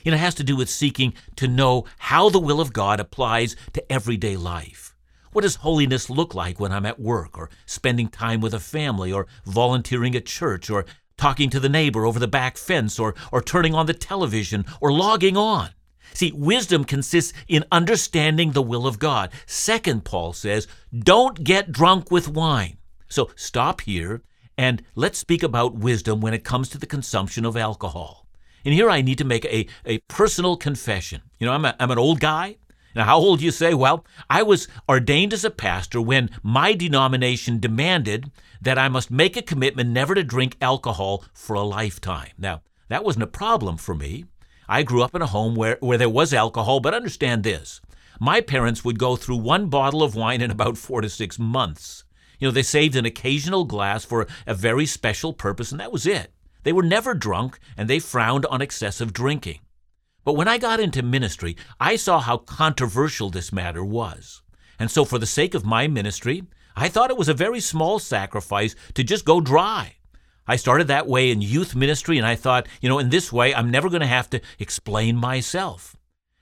You 0.03 0.11
know, 0.11 0.17
it 0.17 0.21
has 0.21 0.35
to 0.35 0.43
do 0.43 0.55
with 0.55 0.69
seeking 0.69 1.13
to 1.35 1.47
know 1.47 1.85
how 1.97 2.29
the 2.29 2.39
will 2.39 2.61
of 2.61 2.73
God 2.73 2.99
applies 2.99 3.55
to 3.73 3.91
everyday 3.91 4.37
life. 4.37 4.90
What 5.31 5.43
does 5.43 5.55
holiness 5.55 6.09
look 6.09 6.35
like 6.35 6.59
when 6.59 6.71
I'm 6.71 6.85
at 6.85 6.99
work, 6.99 7.37
or 7.37 7.49
spending 7.65 8.07
time 8.07 8.41
with 8.41 8.53
a 8.53 8.59
family, 8.59 9.11
or 9.11 9.27
volunteering 9.45 10.15
at 10.15 10.25
church, 10.25 10.69
or 10.69 10.85
talking 11.17 11.49
to 11.51 11.59
the 11.59 11.69
neighbor 11.69 12.05
over 12.05 12.19
the 12.19 12.27
back 12.27 12.57
fence, 12.57 12.99
or, 12.99 13.15
or 13.31 13.41
turning 13.41 13.73
on 13.73 13.85
the 13.85 13.93
television, 13.93 14.65
or 14.79 14.91
logging 14.91 15.37
on? 15.37 15.69
See, 16.13 16.31
wisdom 16.33 16.83
consists 16.83 17.33
in 17.47 17.63
understanding 17.71 18.51
the 18.51 18.61
will 18.61 18.85
of 18.85 18.99
God. 18.99 19.31
Second, 19.45 20.03
Paul 20.03 20.33
says, 20.33 20.67
don't 20.97 21.43
get 21.43 21.71
drunk 21.71 22.11
with 22.11 22.27
wine. 22.27 22.77
So 23.07 23.29
stop 23.35 23.81
here 23.81 24.21
and 24.57 24.83
let's 24.95 25.17
speak 25.17 25.43
about 25.43 25.75
wisdom 25.75 26.21
when 26.21 26.33
it 26.33 26.43
comes 26.43 26.69
to 26.69 26.77
the 26.77 26.85
consumption 26.85 27.45
of 27.45 27.55
alcohol. 27.55 28.27
And 28.63 28.73
here 28.73 28.89
I 28.89 29.01
need 29.01 29.17
to 29.17 29.25
make 29.25 29.45
a, 29.45 29.67
a 29.85 29.99
personal 30.07 30.55
confession. 30.55 31.21
You 31.39 31.47
know, 31.47 31.53
I'm, 31.53 31.65
a, 31.65 31.75
I'm 31.79 31.91
an 31.91 31.97
old 31.97 32.19
guy. 32.19 32.57
Now, 32.95 33.05
how 33.05 33.17
old 33.17 33.39
do 33.39 33.45
you 33.45 33.51
say? 33.51 33.73
Well, 33.73 34.05
I 34.29 34.43
was 34.43 34.67
ordained 34.89 35.33
as 35.33 35.45
a 35.45 35.49
pastor 35.49 36.01
when 36.01 36.29
my 36.43 36.73
denomination 36.73 37.59
demanded 37.59 38.31
that 38.61 38.77
I 38.77 38.89
must 38.89 39.09
make 39.09 39.37
a 39.37 39.41
commitment 39.41 39.89
never 39.89 40.13
to 40.15 40.23
drink 40.23 40.57
alcohol 40.61 41.23
for 41.33 41.55
a 41.55 41.61
lifetime. 41.61 42.31
Now, 42.37 42.61
that 42.89 43.03
wasn't 43.03 43.23
a 43.23 43.27
problem 43.27 43.77
for 43.77 43.95
me. 43.95 44.25
I 44.67 44.83
grew 44.83 45.03
up 45.03 45.15
in 45.15 45.21
a 45.21 45.27
home 45.27 45.55
where, 45.55 45.77
where 45.79 45.97
there 45.97 46.09
was 46.09 46.33
alcohol, 46.33 46.79
but 46.79 46.93
understand 46.93 47.43
this. 47.43 47.81
My 48.19 48.41
parents 48.41 48.85
would 48.85 48.99
go 48.99 49.15
through 49.15 49.37
one 49.37 49.67
bottle 49.67 50.03
of 50.03 50.15
wine 50.15 50.41
in 50.41 50.51
about 50.51 50.77
four 50.77 51.01
to 51.01 51.09
six 51.09 51.39
months. 51.39 52.03
You 52.39 52.47
know, 52.47 52.51
they 52.51 52.63
saved 52.63 52.95
an 52.95 53.05
occasional 53.05 53.65
glass 53.65 54.03
for 54.03 54.27
a 54.45 54.53
very 54.53 54.85
special 54.85 55.33
purpose, 55.33 55.71
and 55.71 55.79
that 55.79 55.91
was 55.91 56.05
it. 56.05 56.33
They 56.63 56.73
were 56.73 56.83
never 56.83 57.13
drunk, 57.13 57.59
and 57.75 57.89
they 57.89 57.99
frowned 57.99 58.45
on 58.47 58.61
excessive 58.61 59.13
drinking. 59.13 59.59
But 60.23 60.33
when 60.33 60.47
I 60.47 60.57
got 60.57 60.79
into 60.79 61.01
ministry, 61.01 61.57
I 61.79 61.95
saw 61.95 62.19
how 62.19 62.37
controversial 62.37 63.29
this 63.29 63.51
matter 63.51 63.83
was. 63.83 64.41
And 64.77 64.89
so, 64.89 65.05
for 65.05 65.19
the 65.19 65.25
sake 65.25 65.53
of 65.53 65.65
my 65.65 65.87
ministry, 65.87 66.43
I 66.75 66.89
thought 66.89 67.09
it 67.09 67.17
was 67.17 67.29
a 67.29 67.33
very 67.33 67.59
small 67.59 67.99
sacrifice 67.99 68.75
to 68.93 69.03
just 69.03 69.25
go 69.25 69.41
dry. 69.41 69.95
I 70.47 70.55
started 70.55 70.87
that 70.87 71.07
way 71.07 71.31
in 71.31 71.41
youth 71.41 71.75
ministry, 71.75 72.17
and 72.17 72.25
I 72.25 72.35
thought, 72.35 72.67
you 72.81 72.89
know, 72.89 72.99
in 72.99 73.09
this 73.09 73.31
way, 73.31 73.53
I'm 73.53 73.69
never 73.69 73.89
going 73.89 74.01
to 74.01 74.07
have 74.07 74.29
to 74.31 74.41
explain 74.59 75.15
myself. 75.15 75.95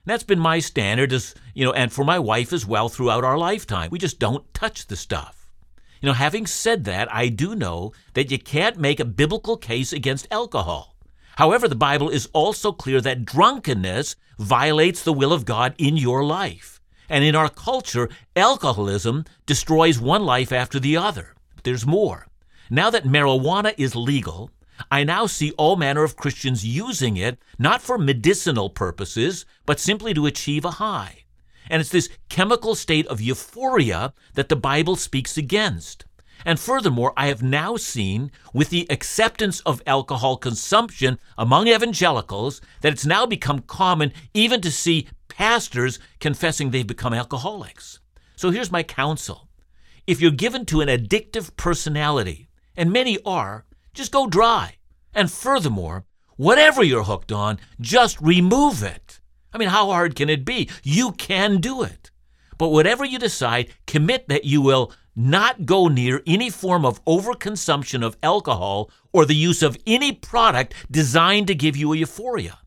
And 0.05 0.12
that's 0.13 0.24
been 0.24 0.39
my 0.39 0.59
standard, 0.59 1.12
as 1.12 1.36
you 1.53 1.65
know, 1.65 1.74
and 1.74 1.91
for 1.91 2.05
my 2.05 2.19
wife 2.19 2.53
as 2.53 2.65
well 2.65 2.89
throughout 2.89 3.24
our 3.24 3.38
lifetime. 3.38 3.89
We 3.91 4.00
just 4.00 4.19
don't 4.19 4.51
touch 4.53 4.88
the 4.88 4.95
stuff. 4.95 5.48
You 6.01 6.07
know, 6.07 6.13
having 6.13 6.48
said 6.48 6.86
that, 6.86 7.13
I 7.13 7.27
do 7.27 7.55
know 7.55 7.91
that 8.13 8.31
you 8.31 8.39
can't 8.39 8.77
make 8.77 9.00
a 9.00 9.05
biblical 9.05 9.57
case 9.57 9.91
against 9.91 10.27
alcohol. 10.31 10.95
However, 11.39 11.69
the 11.69 11.75
Bible 11.89 12.10
is 12.10 12.27
also 12.34 12.74
clear 12.74 13.00
that 13.00 13.24
drunkenness 13.24 14.17
violates 14.38 15.01
the 15.01 15.13
will 15.13 15.31
of 15.31 15.46
God 15.46 15.74
in 15.77 15.96
your 15.96 16.22
life. 16.22 16.81
And 17.08 17.24
in 17.24 17.34
our 17.34 17.48
culture, 17.48 18.10
alcoholism 18.36 19.24
destroys 19.46 20.01
one 20.01 20.25
life 20.25 20.51
after 20.51 20.81
the 20.81 20.98
other. 20.98 21.36
There's 21.63 21.86
more. 21.86 22.27
Now 22.69 22.89
that 22.89 23.05
marijuana 23.05 23.74
is 23.77 23.96
legal, 23.96 24.51
I 24.91 25.05
now 25.05 25.27
see 25.27 25.51
all 25.51 25.77
manner 25.77 26.03
of 26.03 26.17
Christians 26.17 26.65
using 26.65 27.15
it 27.15 27.39
not 27.58 27.81
for 27.81 27.98
medicinal 27.98 28.69
purposes, 28.69 29.46
but 29.65 29.79
simply 29.79 30.13
to 30.15 30.25
achieve 30.25 30.65
a 30.65 30.72
high. 30.72 31.24
And 31.69 31.79
it's 31.79 31.89
this 31.89 32.10
chemical 32.27 32.75
state 32.75 33.08
of 33.08 33.22
euphoria 33.22 34.13
that 34.34 34.50
the 34.50 34.58
Bible 34.58 34.98
speaks 34.98 35.38
against. 35.38 36.03
And 36.46 36.60
furthermore, 36.60 37.13
I 37.17 37.27
have 37.27 37.43
now 37.43 37.75
seen, 37.75 38.31
with 38.53 38.69
the 38.69 38.88
acceptance 38.89 39.60
of 39.62 39.81
alcohol 39.86 40.38
consumption 40.38 41.19
among 41.38 41.67
evangelicals, 41.67 42.62
that 42.81 42.93
it's 42.93 43.05
now 43.05 43.25
become 43.25 43.60
common 43.60 44.13
even 44.34 44.62
to 44.62 44.72
see 44.72 45.08
pastors 45.27 46.00
confessing 46.19 46.72
they've 46.72 46.86
become 46.86 47.13
alcoholics. 47.13 48.00
So 48.36 48.51
here's 48.51 48.72
my 48.72 48.84
counsel 48.84 49.50
if 50.08 50.19
you're 50.19 50.31
given 50.31 50.65
to 50.65 50.81
an 50.81 50.88
addictive 50.88 51.55
personality, 51.55 52.50
and 52.75 52.91
many 52.91 53.19
are, 53.25 53.65
just 53.93 54.12
go 54.12 54.27
dry. 54.27 54.77
And 55.13 55.31
furthermore, 55.31 56.05
whatever 56.36 56.81
you're 56.84 57.03
hooked 57.03 57.31
on, 57.31 57.60
just 57.79 58.19
remove 58.22 58.81
it. 58.81 59.19
I 59.53 59.58
mean, 59.58 59.69
how 59.69 59.88
hard 59.88 60.15
can 60.15 60.29
it 60.29 60.46
be? 60.46 60.69
You 60.84 61.12
can 61.12 61.58
do 61.58 61.84
it. 61.84 62.12
But 62.58 62.69
whatever 62.69 63.05
you 63.05 63.19
decide, 63.19 63.69
commit 63.88 64.27
that 64.29 64.46
you 64.46 64.62
will 64.62 64.91
not 65.16 65.66
go 65.66 65.88
near 65.88 66.22
any 66.25 66.50
form 66.50 66.86
of 66.86 67.04
overconsumption 67.06 68.04
of 68.06 68.18
alcohol 68.24 68.89
or 69.12 69.25
the 69.25 69.36
use 69.36 69.62
of 69.62 69.78
any 69.86 70.12
product 70.12 70.74
designed 70.89 71.48
to 71.48 71.56
give 71.56 71.75
you 71.75 71.94
a 71.94 71.98
euphoria. 71.98 72.60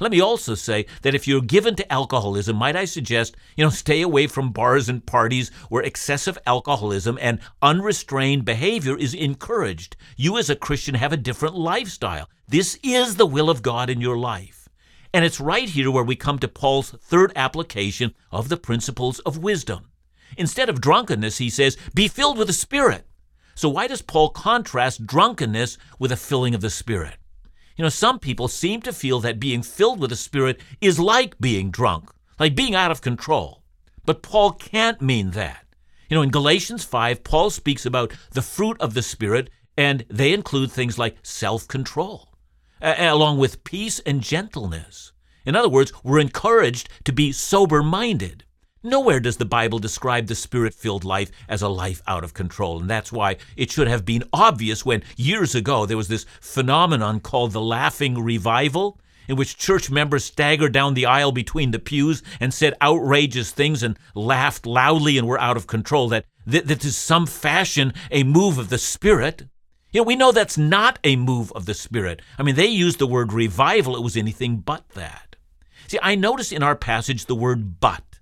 Let 0.00 0.10
me 0.10 0.20
also 0.20 0.54
say 0.54 0.86
that 1.02 1.14
if 1.14 1.28
you're 1.28 1.40
given 1.40 1.76
to 1.76 1.92
alcoholism, 1.92 2.56
might 2.56 2.76
I 2.76 2.84
suggest, 2.84 3.36
you 3.56 3.64
know, 3.64 3.70
stay 3.84 4.02
away 4.02 4.26
from 4.26 4.52
bars 4.52 4.88
and 4.88 5.04
parties 5.06 5.50
where 5.68 5.82
excessive 5.82 6.36
alcoholism 6.46 7.18
and 7.20 7.40
unrestrained 7.62 8.44
behavior 8.44 8.98
is 8.98 9.14
encouraged. 9.14 9.96
You 10.16 10.36
as 10.36 10.50
a 10.50 10.56
Christian 10.56 10.96
have 10.96 11.12
a 11.12 11.16
different 11.16 11.54
lifestyle. 11.54 12.28
This 12.48 12.78
is 12.82 13.16
the 13.16 13.26
will 13.26 13.48
of 13.48 13.62
God 13.62 13.88
in 13.88 14.00
your 14.00 14.18
life. 14.18 14.68
And 15.12 15.24
it's 15.24 15.40
right 15.40 15.68
here 15.68 15.92
where 15.92 16.02
we 16.02 16.16
come 16.16 16.40
to 16.40 16.48
Paul's 16.48 16.90
third 16.90 17.32
application 17.36 18.14
of 18.32 18.48
the 18.48 18.56
principles 18.56 19.20
of 19.20 19.38
wisdom. 19.38 19.92
Instead 20.36 20.68
of 20.68 20.80
drunkenness, 20.80 21.38
he 21.38 21.50
says, 21.50 21.76
be 21.94 22.08
filled 22.08 22.38
with 22.38 22.46
the 22.48 22.52
Spirit. 22.52 23.06
So 23.54 23.68
why 23.68 23.86
does 23.86 24.02
Paul 24.02 24.30
contrast 24.30 25.06
drunkenness 25.06 25.78
with 25.98 26.12
a 26.12 26.16
filling 26.16 26.54
of 26.54 26.60
the 26.60 26.70
Spirit? 26.70 27.16
You 27.76 27.82
know, 27.82 27.88
some 27.88 28.18
people 28.18 28.48
seem 28.48 28.82
to 28.82 28.92
feel 28.92 29.20
that 29.20 29.40
being 29.40 29.62
filled 29.62 30.00
with 30.00 30.10
the 30.10 30.16
Spirit 30.16 30.60
is 30.80 30.98
like 30.98 31.38
being 31.38 31.70
drunk, 31.70 32.10
like 32.38 32.54
being 32.54 32.74
out 32.74 32.90
of 32.90 33.00
control. 33.00 33.62
But 34.04 34.22
Paul 34.22 34.52
can't 34.52 35.00
mean 35.00 35.30
that. 35.32 35.64
You 36.08 36.16
know, 36.16 36.22
in 36.22 36.30
Galatians 36.30 36.84
5, 36.84 37.24
Paul 37.24 37.50
speaks 37.50 37.86
about 37.86 38.12
the 38.32 38.42
fruit 38.42 38.80
of 38.80 38.94
the 38.94 39.02
Spirit, 39.02 39.50
and 39.76 40.04
they 40.08 40.32
include 40.32 40.70
things 40.70 40.98
like 40.98 41.16
self 41.22 41.66
control, 41.66 42.28
along 42.80 43.38
with 43.38 43.64
peace 43.64 43.98
and 44.00 44.20
gentleness. 44.20 45.12
In 45.44 45.56
other 45.56 45.68
words, 45.68 45.92
we're 46.02 46.20
encouraged 46.20 46.88
to 47.04 47.12
be 47.12 47.32
sober 47.32 47.82
minded. 47.82 48.44
Nowhere 48.86 49.18
does 49.18 49.38
the 49.38 49.46
Bible 49.46 49.78
describe 49.78 50.26
the 50.26 50.34
spirit 50.34 50.74
filled 50.74 51.04
life 51.04 51.30
as 51.48 51.62
a 51.62 51.68
life 51.68 52.02
out 52.06 52.22
of 52.22 52.34
control. 52.34 52.78
And 52.82 52.90
that's 52.90 53.10
why 53.10 53.38
it 53.56 53.70
should 53.70 53.88
have 53.88 54.04
been 54.04 54.24
obvious 54.30 54.84
when 54.84 55.02
years 55.16 55.54
ago 55.54 55.86
there 55.86 55.96
was 55.96 56.08
this 56.08 56.26
phenomenon 56.38 57.20
called 57.20 57.52
the 57.52 57.62
laughing 57.62 58.22
revival, 58.22 59.00
in 59.26 59.36
which 59.36 59.56
church 59.56 59.90
members 59.90 60.26
staggered 60.26 60.72
down 60.72 60.92
the 60.92 61.06
aisle 61.06 61.32
between 61.32 61.70
the 61.70 61.78
pews 61.78 62.22
and 62.38 62.52
said 62.52 62.76
outrageous 62.82 63.52
things 63.52 63.82
and 63.82 63.98
laughed 64.14 64.66
loudly 64.66 65.16
and 65.16 65.26
were 65.26 65.40
out 65.40 65.56
of 65.56 65.66
control. 65.66 66.10
That, 66.10 66.26
that, 66.46 66.66
that 66.66 66.84
is 66.84 66.94
some 66.94 67.24
fashion 67.24 67.94
a 68.10 68.22
move 68.22 68.58
of 68.58 68.68
the 68.68 68.76
Spirit. 68.76 69.46
You 69.92 70.00
know, 70.00 70.04
we 70.04 70.14
know 70.14 70.30
that's 70.30 70.58
not 70.58 70.98
a 71.04 71.16
move 71.16 71.50
of 71.52 71.64
the 71.64 71.72
Spirit. 71.72 72.20
I 72.38 72.42
mean, 72.42 72.54
they 72.54 72.66
used 72.66 72.98
the 72.98 73.06
word 73.06 73.32
revival, 73.32 73.96
it 73.96 74.02
was 74.02 74.18
anything 74.18 74.58
but 74.58 74.90
that. 74.90 75.36
See, 75.86 75.98
I 76.02 76.16
notice 76.16 76.52
in 76.52 76.62
our 76.62 76.76
passage 76.76 77.24
the 77.24 77.34
word 77.34 77.80
but. 77.80 78.13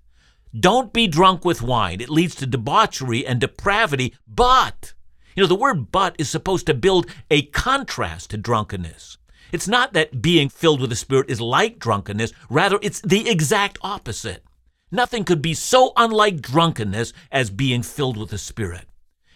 Don't 0.57 0.93
be 0.93 1.07
drunk 1.07 1.43
with 1.43 1.63
wine. 1.63 1.99
It 1.99 2.09
leads 2.09 2.35
to 2.35 2.45
debauchery 2.45 3.25
and 3.25 3.41
depravity. 3.41 4.15
But, 4.27 4.93
you 5.35 5.41
know, 5.41 5.47
the 5.47 5.55
word 5.55 5.91
but 5.91 6.15
is 6.19 6.29
supposed 6.29 6.67
to 6.67 6.75
build 6.75 7.07
a 7.31 7.43
contrast 7.47 8.29
to 8.29 8.37
drunkenness. 8.37 9.17
It's 9.51 9.67
not 9.67 9.93
that 9.93 10.21
being 10.21 10.49
filled 10.49 10.81
with 10.81 10.89
the 10.89 10.95
Spirit 10.95 11.29
is 11.29 11.41
like 11.41 11.79
drunkenness, 11.79 12.33
rather, 12.49 12.79
it's 12.81 13.01
the 13.01 13.29
exact 13.29 13.77
opposite. 13.81 14.43
Nothing 14.91 15.23
could 15.23 15.41
be 15.41 15.55
so 15.55 15.91
unlike 15.95 16.41
drunkenness 16.41 17.13
as 17.31 17.49
being 17.49 17.81
filled 17.81 18.17
with 18.17 18.29
the 18.29 18.37
Spirit. 18.37 18.87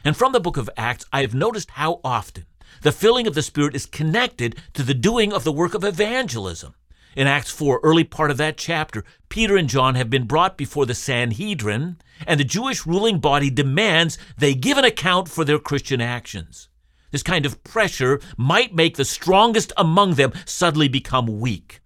And 0.03 0.15
from 0.15 0.33
the 0.33 0.39
book 0.39 0.57
of 0.57 0.69
Acts, 0.77 1.05
I 1.11 1.21
have 1.21 1.33
noticed 1.33 1.71
how 1.71 1.99
often 2.03 2.45
the 2.81 2.91
filling 2.91 3.25
of 3.25 3.33
the 3.33 3.41
Spirit 3.41 3.75
is 3.75 3.85
connected 3.87 4.55
to 4.73 4.83
the 4.83 4.93
doing 4.93 5.33
of 5.33 5.43
the 5.43 5.51
work 5.51 5.73
of 5.73 5.83
evangelism. 5.83 6.75
In 7.15 7.27
Acts 7.27 7.49
4, 7.49 7.79
early 7.83 8.03
part 8.03 8.31
of 8.31 8.37
that 8.37 8.57
chapter, 8.57 9.03
Peter 9.29 9.57
and 9.57 9.67
John 9.67 9.95
have 9.95 10.09
been 10.09 10.27
brought 10.27 10.57
before 10.57 10.85
the 10.85 10.93
Sanhedrin, 10.93 11.97
and 12.25 12.39
the 12.39 12.43
Jewish 12.43 12.85
ruling 12.85 13.19
body 13.19 13.49
demands 13.49 14.17
they 14.37 14.53
give 14.53 14.77
an 14.77 14.85
account 14.85 15.27
for 15.27 15.43
their 15.43 15.59
Christian 15.59 16.01
actions. 16.01 16.69
This 17.11 17.23
kind 17.23 17.45
of 17.45 17.63
pressure 17.63 18.19
might 18.37 18.75
make 18.75 18.97
the 18.97 19.05
strongest 19.05 19.71
among 19.77 20.15
them 20.15 20.33
suddenly 20.45 20.87
become 20.87 21.39
weak. 21.39 21.81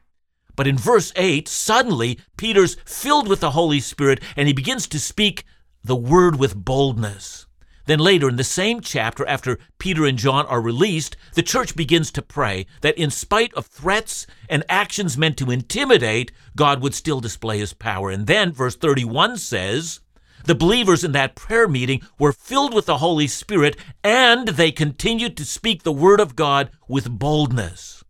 But 0.56 0.68
in 0.68 0.78
verse 0.78 1.14
8, 1.16 1.48
suddenly 1.48 2.20
Peter's 2.38 2.76
filled 2.86 3.28
with 3.28 3.40
the 3.40 3.52
Holy 3.52 3.80
Spirit 3.80 4.22
and 4.36 4.48
he 4.48 4.54
begins 4.54 4.88
to 4.88 5.00
speak 5.00 5.46
the 5.84 5.96
word 5.96 6.38
with 6.38 6.56
boldness. 6.56 7.48
Then 7.86 8.00
later 8.00 8.30
in 8.30 8.36
the 8.36 8.44
same 8.44 8.82
chapter, 8.82 9.26
after 9.28 9.58
Peter 9.80 10.06
and 10.06 10.18
John 10.18 10.46
are 10.46 10.62
released, 10.62 11.18
the 11.34 11.44
church 11.44 11.76
begins 11.76 12.12
to 12.12 12.22
pray 12.22 12.66
that 12.82 12.98
in 12.98 13.10
spite 13.10 13.54
of 13.54 13.66
threats 13.66 14.28
and 14.50 14.64
actions 14.70 15.18
meant 15.18 15.38
to 15.38 15.52
intimidate, 15.52 16.32
God 16.56 16.82
would 16.82 16.94
still 16.94 17.20
display 17.20 17.60
his 17.60 17.74
power. 17.74 18.10
And 18.10 18.28
then 18.28 18.52
verse 18.52 18.76
31 18.76 19.38
says, 19.38 20.00
the 20.46 20.56
believers 20.56 21.04
in 21.04 21.12
that 21.12 21.36
prayer 21.36 21.68
meeting 21.68 22.02
were 22.18 22.32
filled 22.32 22.74
with 22.74 22.88
the 22.88 22.98
Holy 22.98 23.28
Spirit 23.28 23.78
and 24.04 24.48
they 24.48 24.72
continued 24.72 25.38
to 25.38 25.46
speak 25.46 25.84
the 25.84 25.92
word 25.92 26.20
of 26.20 26.36
God 26.36 26.72
with 26.88 27.20
boldness. 27.20 28.04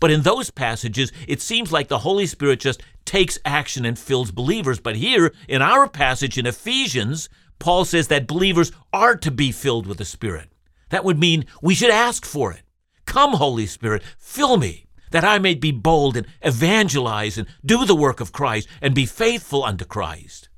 But 0.00 0.10
in 0.10 0.22
those 0.22 0.50
passages, 0.50 1.12
it 1.26 1.40
seems 1.40 1.72
like 1.72 1.88
the 1.88 2.00
Holy 2.00 2.26
Spirit 2.26 2.60
just 2.60 2.82
takes 3.04 3.38
action 3.44 3.84
and 3.84 3.98
fills 3.98 4.30
believers. 4.30 4.80
But 4.80 4.96
here 4.96 5.32
in 5.48 5.62
our 5.62 5.88
passage 5.88 6.38
in 6.38 6.46
Ephesians, 6.46 7.28
Paul 7.58 7.84
says 7.84 8.08
that 8.08 8.26
believers 8.26 8.72
are 8.92 9.16
to 9.16 9.30
be 9.30 9.52
filled 9.52 9.86
with 9.86 9.98
the 9.98 10.04
Spirit. 10.04 10.50
That 10.90 11.04
would 11.04 11.18
mean 11.18 11.46
we 11.62 11.74
should 11.74 11.90
ask 11.90 12.24
for 12.24 12.52
it. 12.52 12.62
Come, 13.04 13.34
Holy 13.34 13.66
Spirit, 13.66 14.02
fill 14.18 14.56
me, 14.56 14.86
that 15.10 15.24
I 15.24 15.38
may 15.38 15.54
be 15.54 15.72
bold 15.72 16.16
and 16.16 16.26
evangelize 16.42 17.38
and 17.38 17.48
do 17.64 17.84
the 17.84 17.94
work 17.94 18.20
of 18.20 18.32
Christ 18.32 18.68
and 18.82 18.94
be 18.94 19.06
faithful 19.06 19.64
unto 19.64 19.84
Christ. 19.84 20.48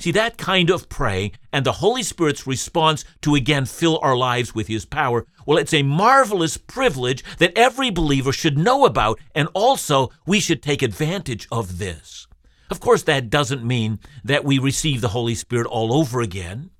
See, 0.00 0.12
that 0.12 0.38
kind 0.38 0.70
of 0.70 0.88
praying 0.88 1.32
and 1.52 1.66
the 1.66 1.72
Holy 1.72 2.02
Spirit's 2.02 2.46
response 2.46 3.04
to 3.20 3.34
again 3.34 3.66
fill 3.66 3.98
our 4.02 4.16
lives 4.16 4.54
with 4.54 4.66
His 4.66 4.86
power, 4.86 5.26
well, 5.44 5.58
it's 5.58 5.74
a 5.74 5.82
marvelous 5.82 6.56
privilege 6.56 7.22
that 7.38 7.52
every 7.56 7.90
believer 7.90 8.32
should 8.32 8.56
know 8.56 8.86
about, 8.86 9.20
and 9.34 9.48
also 9.52 10.10
we 10.26 10.40
should 10.40 10.62
take 10.62 10.80
advantage 10.82 11.46
of 11.52 11.76
this. 11.76 12.26
Of 12.70 12.78
course, 12.78 13.02
that 13.02 13.30
doesn't 13.30 13.64
mean 13.64 13.98
that 14.22 14.44
we 14.44 14.60
receive 14.60 15.00
the 15.00 15.08
Holy 15.08 15.34
Spirit 15.34 15.66
all 15.66 15.92
over 15.92 16.20
again. 16.20 16.70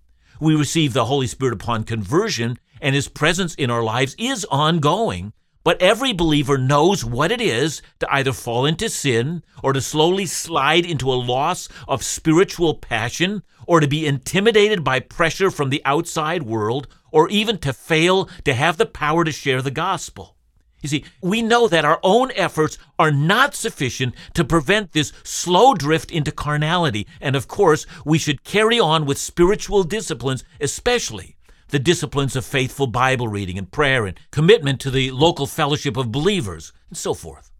We 0.41 0.55
receive 0.55 0.93
the 0.93 1.07
Holy 1.07 1.27
Spirit 1.27 1.55
upon 1.55 1.83
conversion, 1.83 2.59
and 2.81 2.95
His 2.95 3.09
presence 3.09 3.57
in 3.57 3.71
our 3.71 3.83
lives 3.83 4.15
is 4.17 4.47
ongoing. 4.53 5.33
But 5.65 5.83
every 5.83 6.13
believer 6.13 6.57
knows 6.57 7.05
what 7.05 7.33
it 7.33 7.41
is 7.41 7.83
to 7.99 8.15
either 8.15 8.33
fall 8.33 8.65
into 8.65 8.89
sin 8.89 9.43
or 9.65 9.73
to 9.73 9.81
slowly 9.81 10.27
slide 10.27 10.87
into 10.87 11.13
a 11.13 11.15
loss 11.15 11.69
of 11.87 12.05
spiritual 12.05 12.75
passion 12.77 13.43
or 13.67 13.81
to 13.81 13.89
be 13.89 14.07
intimidated 14.07 14.83
by 14.83 15.01
pressure 15.01 15.51
from 15.51 15.69
the 15.69 15.83
outside 15.85 16.45
world 16.45 16.87
or 17.11 17.29
even 17.29 17.59
to 17.59 17.73
fail 17.73 18.27
to 18.45 18.55
have 18.55 18.79
the 18.79 18.87
power 18.87 19.25
to 19.25 19.33
share 19.33 19.61
the 19.61 19.71
gospel. 19.71 20.37
You 20.83 20.89
see, 20.89 21.05
we 21.21 21.43
know 21.43 21.69
that 21.69 21.85
our 21.85 22.01
own 22.03 22.31
efforts 22.33 22.79
are 22.99 23.11
not 23.11 23.55
sufficient 23.55 24.15
to 24.35 24.45
prevent 24.45 24.93
this 24.93 25.13
slow 25.23 25.75
drift 25.75 26.11
into 26.11 26.33
carnality. 26.33 27.07
And 27.21 27.37
of 27.37 27.49
course, 27.49 27.87
we 28.05 28.19
should 28.19 28.45
carry 28.45 28.81
on 28.81 29.05
with 29.05 29.19
spiritual 29.19 29.85
disciplines, 29.85 30.45
especially 30.61 31.37
the 31.69 31.79
disciplines 31.79 32.35
of 32.35 32.45
faithful 32.45 32.87
Bible 32.87 33.29
reading 33.29 33.57
and 33.57 33.71
prayer 33.71 34.07
and 34.07 34.19
commitment 34.31 34.81
to 34.81 34.91
the 34.91 35.11
local 35.13 35.47
fellowship 35.47 35.97
of 35.97 36.11
believers 36.11 36.73
and 36.89 36.99
so 36.99 37.15
forth. 37.15 37.51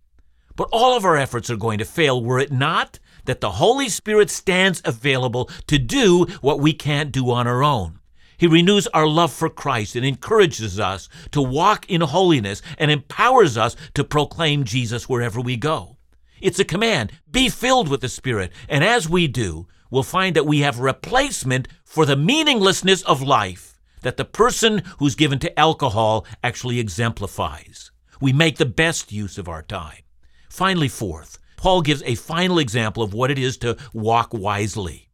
But 0.57 0.69
all 0.73 0.97
of 0.97 1.05
our 1.05 1.17
efforts 1.17 1.49
are 1.49 1.57
going 1.57 1.79
to 1.79 1.85
fail 1.85 2.23
were 2.23 2.39
it 2.39 2.53
not 2.53 2.99
that 3.25 3.41
the 3.41 3.53
Holy 3.53 3.89
Spirit 3.89 4.31
stands 4.31 4.83
available 4.85 5.49
to 5.69 5.79
do 5.79 6.27
what 6.41 6.61
we 6.61 6.73
can't 6.73 7.13
do 7.13 7.31
on 7.31 7.47
our 7.47 7.63
own. 7.63 8.00
He 8.41 8.47
renews 8.47 8.87
our 8.87 9.07
love 9.07 9.35
for 9.35 9.51
Christ 9.51 9.95
and 9.95 10.07
encourages 10.07 10.81
us 10.81 11.11
to 11.33 11.43
walk 11.43 11.85
in 11.91 12.01
holiness 12.01 12.63
and 12.79 12.91
empowers 12.91 13.59
us 13.59 13.77
to 13.93 14.03
proclaim 14.03 14.65
Jesus 14.65 15.11
wherever 15.11 15.43
we 15.43 15.59
go. 15.59 15.99
It's 16.41 16.59
a 16.59 16.65
command 16.65 17.13
be 17.31 17.51
filled 17.51 17.89
with 17.89 18.01
the 18.01 18.09
Spirit. 18.09 18.51
And 18.67 18.83
as 18.83 19.11
we 19.11 19.29
do, 19.29 19.69
we'll 19.91 20.05
find 20.05 20.35
that 20.37 20.47
we 20.47 20.61
have 20.61 20.79
replacement 20.79 21.69
for 21.85 22.07
the 22.07 22.17
meaninglessness 22.17 23.03
of 23.03 23.21
life 23.21 23.79
that 24.01 24.17
the 24.17 24.25
person 24.25 24.85
who's 24.99 25.17
given 25.17 25.39
to 25.41 25.61
alcohol 25.61 26.25
actually 26.43 26.81
exemplifies. 26.81 27.91
We 28.23 28.33
make 28.33 28.57
the 28.57 28.65
best 28.65 29.13
use 29.13 29.37
of 29.37 29.51
our 29.51 29.63
time. 29.63 30.01
Finally, 30.49 30.89
fourth, 30.89 31.39
Paul 31.59 31.83
gives 31.83 32.03
a 32.05 32.15
final 32.15 32.59
example 32.59 33.03
of 33.03 33.13
what 33.13 33.31
it 33.31 33.39
is 33.39 33.59
to 33.59 33.77
walk 33.93 34.33
wisely. 34.33 35.10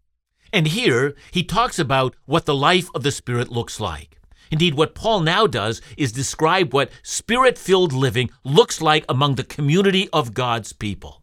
And 0.52 0.68
here 0.68 1.14
he 1.30 1.42
talks 1.42 1.78
about 1.78 2.14
what 2.24 2.46
the 2.46 2.54
life 2.54 2.88
of 2.94 3.02
the 3.02 3.10
Spirit 3.10 3.50
looks 3.50 3.80
like. 3.80 4.18
Indeed, 4.50 4.74
what 4.74 4.94
Paul 4.94 5.20
now 5.20 5.46
does 5.46 5.80
is 5.96 6.12
describe 6.12 6.72
what 6.72 6.90
spirit 7.02 7.58
filled 7.58 7.92
living 7.92 8.30
looks 8.44 8.80
like 8.80 9.04
among 9.08 9.34
the 9.34 9.44
community 9.44 10.08
of 10.12 10.34
God's 10.34 10.72
people. 10.72 11.22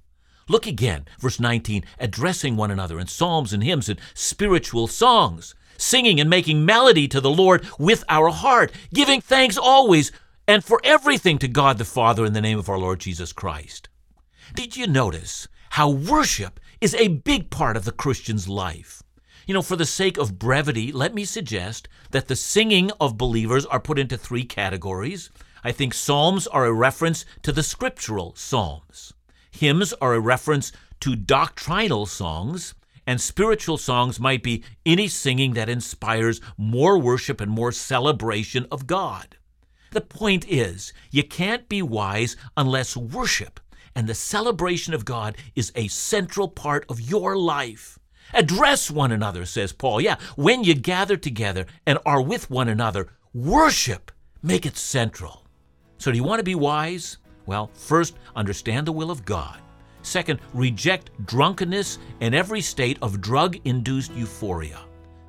Look 0.50 0.68
again, 0.68 1.06
verse 1.20 1.40
19, 1.40 1.86
addressing 2.00 2.58
one 2.58 2.70
another 2.70 3.00
in 3.00 3.08
psalms 3.08 3.54
and 3.54 3.64
hymns 3.64 3.88
and 3.88 4.00
spiritual 4.14 4.88
songs, 4.88 5.56
singing 5.78 6.20
and 6.20 6.30
making 6.30 6.66
melody 6.66 7.08
to 7.08 7.22
the 7.22 7.30
Lord 7.30 7.66
with 7.80 8.04
our 8.10 8.30
heart, 8.30 8.74
giving 8.94 9.22
thanks 9.22 9.58
always 9.58 10.12
and 10.48 10.64
for 10.64 10.82
everything 10.84 11.38
to 11.38 11.48
God 11.48 11.78
the 11.78 11.86
Father 11.86 12.26
in 12.26 12.34
the 12.34 12.42
name 12.42 12.60
of 12.60 12.68
our 12.68 12.78
Lord 12.78 13.00
Jesus 13.00 13.32
Christ. 13.32 13.88
Did 14.54 14.76
you 14.76 14.88
notice 14.88 15.48
how 15.72 15.90
worship 15.90 16.60
is 16.82 16.94
a 16.96 17.08
big 17.08 17.50
part 17.50 17.78
of 17.78 17.86
the 17.86 17.94
Christian's 17.94 18.50
life? 18.50 19.03
You 19.46 19.54
know, 19.54 19.62
for 19.62 19.76
the 19.76 19.86
sake 19.86 20.18
of 20.18 20.40
brevity, 20.40 20.92
let 20.92 21.14
me 21.14 21.26
suggest 21.26 21.88
that 22.12 22.28
the 22.28 22.36
singing 22.36 22.92
of 23.00 23.18
believers 23.18 23.66
are 23.66 23.80
put 23.80 24.00
into 24.00 24.18
three 24.18 24.46
categories. 24.46 25.30
I 25.64 25.72
think 25.72 25.94
psalms 25.94 26.48
are 26.48 26.66
a 26.66 26.74
reference 26.74 27.26
to 27.42 27.52
the 27.52 27.64
scriptural 27.64 28.34
psalms. 28.36 29.14
Hymns 29.52 29.94
are 30.02 30.14
a 30.14 30.20
reference 30.20 30.72
to 31.02 31.16
doctrinal 31.16 32.06
songs, 32.06 32.74
and 33.06 33.20
spiritual 33.20 33.78
songs 33.78 34.20
might 34.20 34.44
be 34.44 34.64
any 34.86 35.08
singing 35.08 35.54
that 35.54 35.70
inspires 35.70 36.40
more 36.58 36.98
worship 36.98 37.42
and 37.42 37.52
more 37.52 37.72
celebration 37.72 38.66
of 38.72 38.88
God. 38.88 39.38
The 39.92 40.02
point 40.02 40.46
is, 40.48 40.94
you 41.12 41.24
can't 41.24 41.68
be 41.68 41.82
wise 41.82 42.36
unless 42.56 42.96
worship 42.96 43.60
and 43.96 44.08
the 44.08 44.16
celebration 44.16 44.94
of 44.94 45.06
God 45.06 45.38
is 45.56 45.72
a 45.76 45.88
central 45.88 46.48
part 46.48 46.86
of 46.90 47.02
your 47.02 47.38
life. 47.38 48.00
Address 48.34 48.89
one 48.89 49.12
another, 49.12 49.46
says 49.46 49.72
Paul. 49.72 50.02
Yeah, 50.02 50.17
when 50.36 50.63
you 50.63 50.74
gather 50.74 51.17
together 51.17 51.65
and 51.86 52.00
are 52.06 52.22
with 52.22 52.50
one 52.50 52.69
another, 52.69 53.08
worship, 53.34 54.12
make 54.41 54.65
it 54.65 54.78
central. 54.78 55.46
So, 55.98 56.12
do 56.12 56.17
you 56.17 56.24
want 56.24 56.39
to 56.39 56.43
be 56.43 56.56
wise? 56.56 57.17
Well, 57.46 57.69
first, 57.74 58.15
understand 58.36 58.88
the 58.88 58.91
will 58.91 59.12
of 59.12 59.26
God. 59.26 59.60
Second, 60.02 60.39
reject 60.54 61.12
drunkenness 61.26 62.00
and 62.22 62.36
every 62.36 62.62
state 62.62 62.98
of 63.02 63.22
drug 63.22 63.58
induced 63.65 64.13
euphoria. 64.13 64.80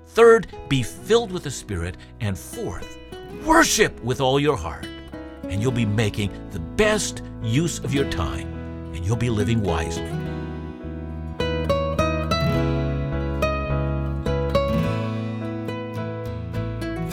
Third, 0.06 0.46
be 0.68 0.82
filled 0.82 1.32
with 1.32 1.44
the 1.44 1.50
Spirit. 1.50 1.96
And 2.20 2.38
fourth, 2.38 2.98
worship 3.44 4.02
with 4.02 4.20
all 4.20 4.40
your 4.40 4.56
heart. 4.56 4.86
And 5.44 5.60
you'll 5.60 5.72
be 5.72 5.84
making 5.84 6.32
the 6.50 6.60
best 6.60 7.22
use 7.42 7.78
of 7.80 7.92
your 7.92 8.08
time, 8.10 8.48
and 8.94 9.04
you'll 9.04 9.16
be 9.16 9.30
living 9.30 9.62
wisely. 9.62 10.23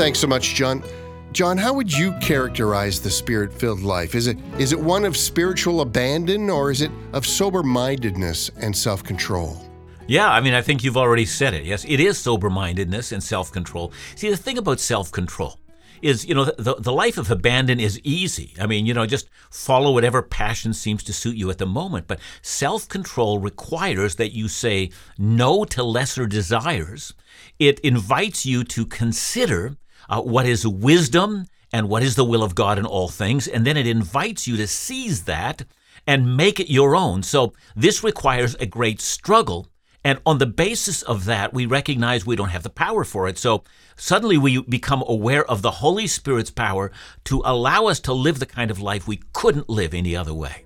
Thanks 0.01 0.17
so 0.17 0.25
much, 0.25 0.55
John. 0.55 0.83
John, 1.31 1.59
how 1.59 1.75
would 1.75 1.93
you 1.95 2.13
characterize 2.13 2.99
the 2.99 3.11
spirit-filled 3.11 3.81
life? 3.81 4.15
Is 4.15 4.25
it 4.25 4.39
is 4.57 4.71
it 4.71 4.79
one 4.79 5.05
of 5.05 5.15
spiritual 5.15 5.81
abandon 5.81 6.49
or 6.49 6.71
is 6.71 6.81
it 6.81 6.89
of 7.13 7.23
sober-mindedness 7.23 8.49
and 8.57 8.75
self-control? 8.75 9.63
Yeah, 10.07 10.31
I 10.31 10.41
mean, 10.41 10.55
I 10.55 10.63
think 10.63 10.83
you've 10.83 10.97
already 10.97 11.25
said 11.25 11.53
it. 11.53 11.65
Yes, 11.65 11.85
it 11.87 11.99
is 11.99 12.17
sober-mindedness 12.17 13.11
and 13.11 13.23
self-control. 13.23 13.93
See, 14.15 14.31
the 14.31 14.37
thing 14.37 14.57
about 14.57 14.79
self-control 14.79 15.59
is, 16.01 16.25
you 16.25 16.33
know, 16.33 16.45
the, 16.45 16.77
the 16.79 16.91
life 16.91 17.19
of 17.19 17.29
abandon 17.29 17.79
is 17.79 17.99
easy. 18.03 18.55
I 18.59 18.65
mean, 18.65 18.87
you 18.87 18.95
know, 18.95 19.05
just 19.05 19.29
follow 19.51 19.91
whatever 19.91 20.23
passion 20.23 20.73
seems 20.73 21.03
to 21.03 21.13
suit 21.13 21.35
you 21.35 21.51
at 21.51 21.59
the 21.59 21.67
moment. 21.67 22.07
But 22.07 22.19
self 22.41 22.89
control 22.89 23.37
requires 23.37 24.15
that 24.15 24.33
you 24.33 24.47
say 24.47 24.89
no 25.19 25.63
to 25.65 25.83
lesser 25.83 26.25
desires. 26.25 27.13
It 27.59 27.79
invites 27.81 28.47
you 28.47 28.63
to 28.63 28.87
consider 28.87 29.77
uh, 30.11 30.21
what 30.21 30.45
is 30.45 30.67
wisdom 30.67 31.47
and 31.73 31.89
what 31.89 32.03
is 32.03 32.15
the 32.15 32.25
will 32.25 32.43
of 32.43 32.53
God 32.53 32.77
in 32.77 32.85
all 32.85 33.07
things. 33.07 33.47
And 33.47 33.65
then 33.65 33.77
it 33.77 33.87
invites 33.87 34.47
you 34.47 34.57
to 34.57 34.67
seize 34.67 35.23
that 35.23 35.63
and 36.05 36.35
make 36.35 36.59
it 36.59 36.69
your 36.69 36.95
own. 36.95 37.23
So 37.23 37.53
this 37.75 38.03
requires 38.03 38.53
a 38.55 38.65
great 38.65 38.99
struggle. 38.99 39.69
And 40.03 40.19
on 40.25 40.39
the 40.39 40.47
basis 40.47 41.01
of 41.03 41.25
that, 41.25 41.53
we 41.53 41.65
recognize 41.65 42.25
we 42.25 42.35
don't 42.35 42.49
have 42.49 42.63
the 42.63 42.69
power 42.69 43.03
for 43.03 43.27
it. 43.27 43.37
So 43.37 43.63
suddenly 43.95 44.37
we 44.37 44.61
become 44.63 45.03
aware 45.07 45.45
of 45.45 45.61
the 45.61 45.71
Holy 45.71 46.07
Spirit's 46.07 46.51
power 46.51 46.91
to 47.25 47.41
allow 47.45 47.85
us 47.85 47.99
to 48.01 48.13
live 48.13 48.39
the 48.39 48.45
kind 48.45 48.71
of 48.71 48.79
life 48.79 49.07
we 49.07 49.21
couldn't 49.31 49.69
live 49.69 49.93
any 49.93 50.15
other 50.15 50.33
way. 50.33 50.65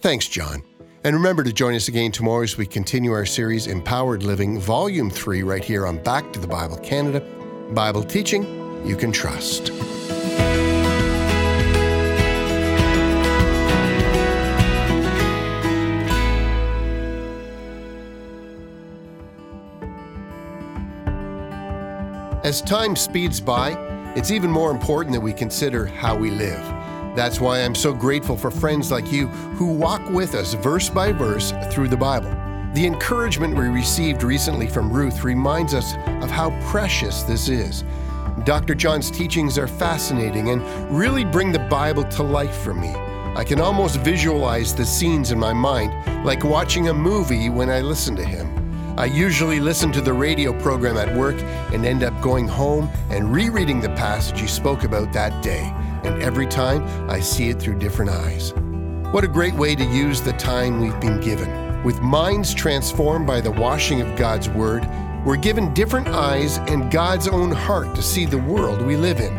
Thanks, 0.00 0.26
John. 0.28 0.62
And 1.04 1.14
remember 1.16 1.44
to 1.44 1.52
join 1.52 1.74
us 1.74 1.88
again 1.88 2.12
tomorrow 2.12 2.42
as 2.42 2.58
we 2.58 2.66
continue 2.66 3.12
our 3.12 3.24
series 3.24 3.68
Empowered 3.68 4.24
Living, 4.24 4.60
Volume 4.60 5.10
3, 5.10 5.44
right 5.44 5.64
here 5.64 5.86
on 5.86 6.02
Back 6.02 6.32
to 6.32 6.40
the 6.40 6.46
Bible 6.46 6.76
Canada 6.78 7.20
Bible 7.72 8.02
teaching 8.02 8.61
you 8.84 8.96
can 8.96 9.12
trust. 9.12 9.70
As 22.44 22.60
time 22.60 22.96
speeds 22.96 23.40
by, 23.40 23.76
it's 24.16 24.32
even 24.32 24.50
more 24.50 24.72
important 24.72 25.14
that 25.14 25.20
we 25.20 25.32
consider 25.32 25.86
how 25.86 26.16
we 26.16 26.30
live. 26.30 26.60
That's 27.14 27.40
why 27.40 27.60
I'm 27.60 27.74
so 27.74 27.94
grateful 27.94 28.36
for 28.36 28.50
friends 28.50 28.90
like 28.90 29.12
you 29.12 29.28
who 29.28 29.72
walk 29.72 30.02
with 30.10 30.34
us 30.34 30.54
verse 30.54 30.88
by 30.88 31.12
verse 31.12 31.52
through 31.70 31.88
the 31.88 31.96
Bible. 31.96 32.30
The 32.74 32.84
encouragement 32.84 33.56
we 33.56 33.68
received 33.68 34.22
recently 34.22 34.66
from 34.66 34.92
Ruth 34.92 35.22
reminds 35.22 35.72
us 35.72 35.94
of 36.22 36.30
how 36.30 36.50
precious 36.68 37.22
this 37.22 37.48
is. 37.48 37.84
Dr. 38.44 38.74
John's 38.74 39.08
teachings 39.08 39.56
are 39.56 39.68
fascinating 39.68 40.50
and 40.50 40.62
really 40.90 41.24
bring 41.24 41.52
the 41.52 41.60
Bible 41.60 42.02
to 42.04 42.24
life 42.24 42.56
for 42.56 42.74
me. 42.74 42.88
I 43.36 43.44
can 43.44 43.60
almost 43.60 44.00
visualize 44.00 44.74
the 44.74 44.84
scenes 44.84 45.30
in 45.30 45.38
my 45.38 45.52
mind, 45.52 46.24
like 46.24 46.42
watching 46.42 46.88
a 46.88 46.94
movie 46.94 47.48
when 47.48 47.70
I 47.70 47.80
listen 47.80 48.16
to 48.16 48.24
him. 48.24 48.98
I 48.98 49.04
usually 49.04 49.60
listen 49.60 49.92
to 49.92 50.00
the 50.00 50.12
radio 50.12 50.52
program 50.60 50.96
at 50.96 51.16
work 51.16 51.40
and 51.72 51.86
end 51.86 52.02
up 52.02 52.20
going 52.20 52.48
home 52.48 52.90
and 53.10 53.32
rereading 53.32 53.80
the 53.80 53.90
passage 53.90 54.40
he 54.40 54.48
spoke 54.48 54.82
about 54.82 55.12
that 55.12 55.42
day, 55.42 55.72
and 56.02 56.20
every 56.20 56.48
time 56.48 56.82
I 57.08 57.20
see 57.20 57.48
it 57.48 57.60
through 57.60 57.78
different 57.78 58.10
eyes. 58.10 58.52
What 59.12 59.24
a 59.24 59.28
great 59.28 59.54
way 59.54 59.76
to 59.76 59.84
use 59.84 60.20
the 60.20 60.32
time 60.32 60.80
we've 60.80 61.00
been 61.00 61.20
given. 61.20 61.82
With 61.84 62.00
minds 62.00 62.52
transformed 62.52 63.26
by 63.26 63.40
the 63.40 63.52
washing 63.52 64.00
of 64.00 64.16
God's 64.16 64.48
Word, 64.48 64.82
we're 65.24 65.36
given 65.36 65.72
different 65.72 66.08
eyes 66.08 66.58
and 66.58 66.90
God's 66.90 67.28
own 67.28 67.52
heart 67.52 67.94
to 67.94 68.02
see 68.02 68.26
the 68.26 68.38
world 68.38 68.82
we 68.82 68.96
live 68.96 69.20
in. 69.20 69.36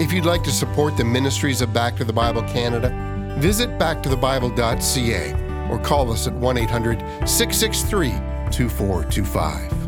If 0.00 0.10
you'd 0.12 0.24
like 0.24 0.42
to 0.44 0.50
support 0.50 0.96
the 0.96 1.04
ministries 1.04 1.60
of 1.60 1.72
Back 1.72 1.96
to 1.96 2.04
the 2.04 2.12
Bible 2.12 2.42
Canada, 2.42 2.90
visit 3.38 3.78
backtothebible.ca 3.78 5.68
or 5.70 5.78
call 5.78 6.10
us 6.12 6.26
at 6.26 6.32
1 6.32 6.58
800 6.58 7.28
663 7.28 8.10
2425. 8.50 9.81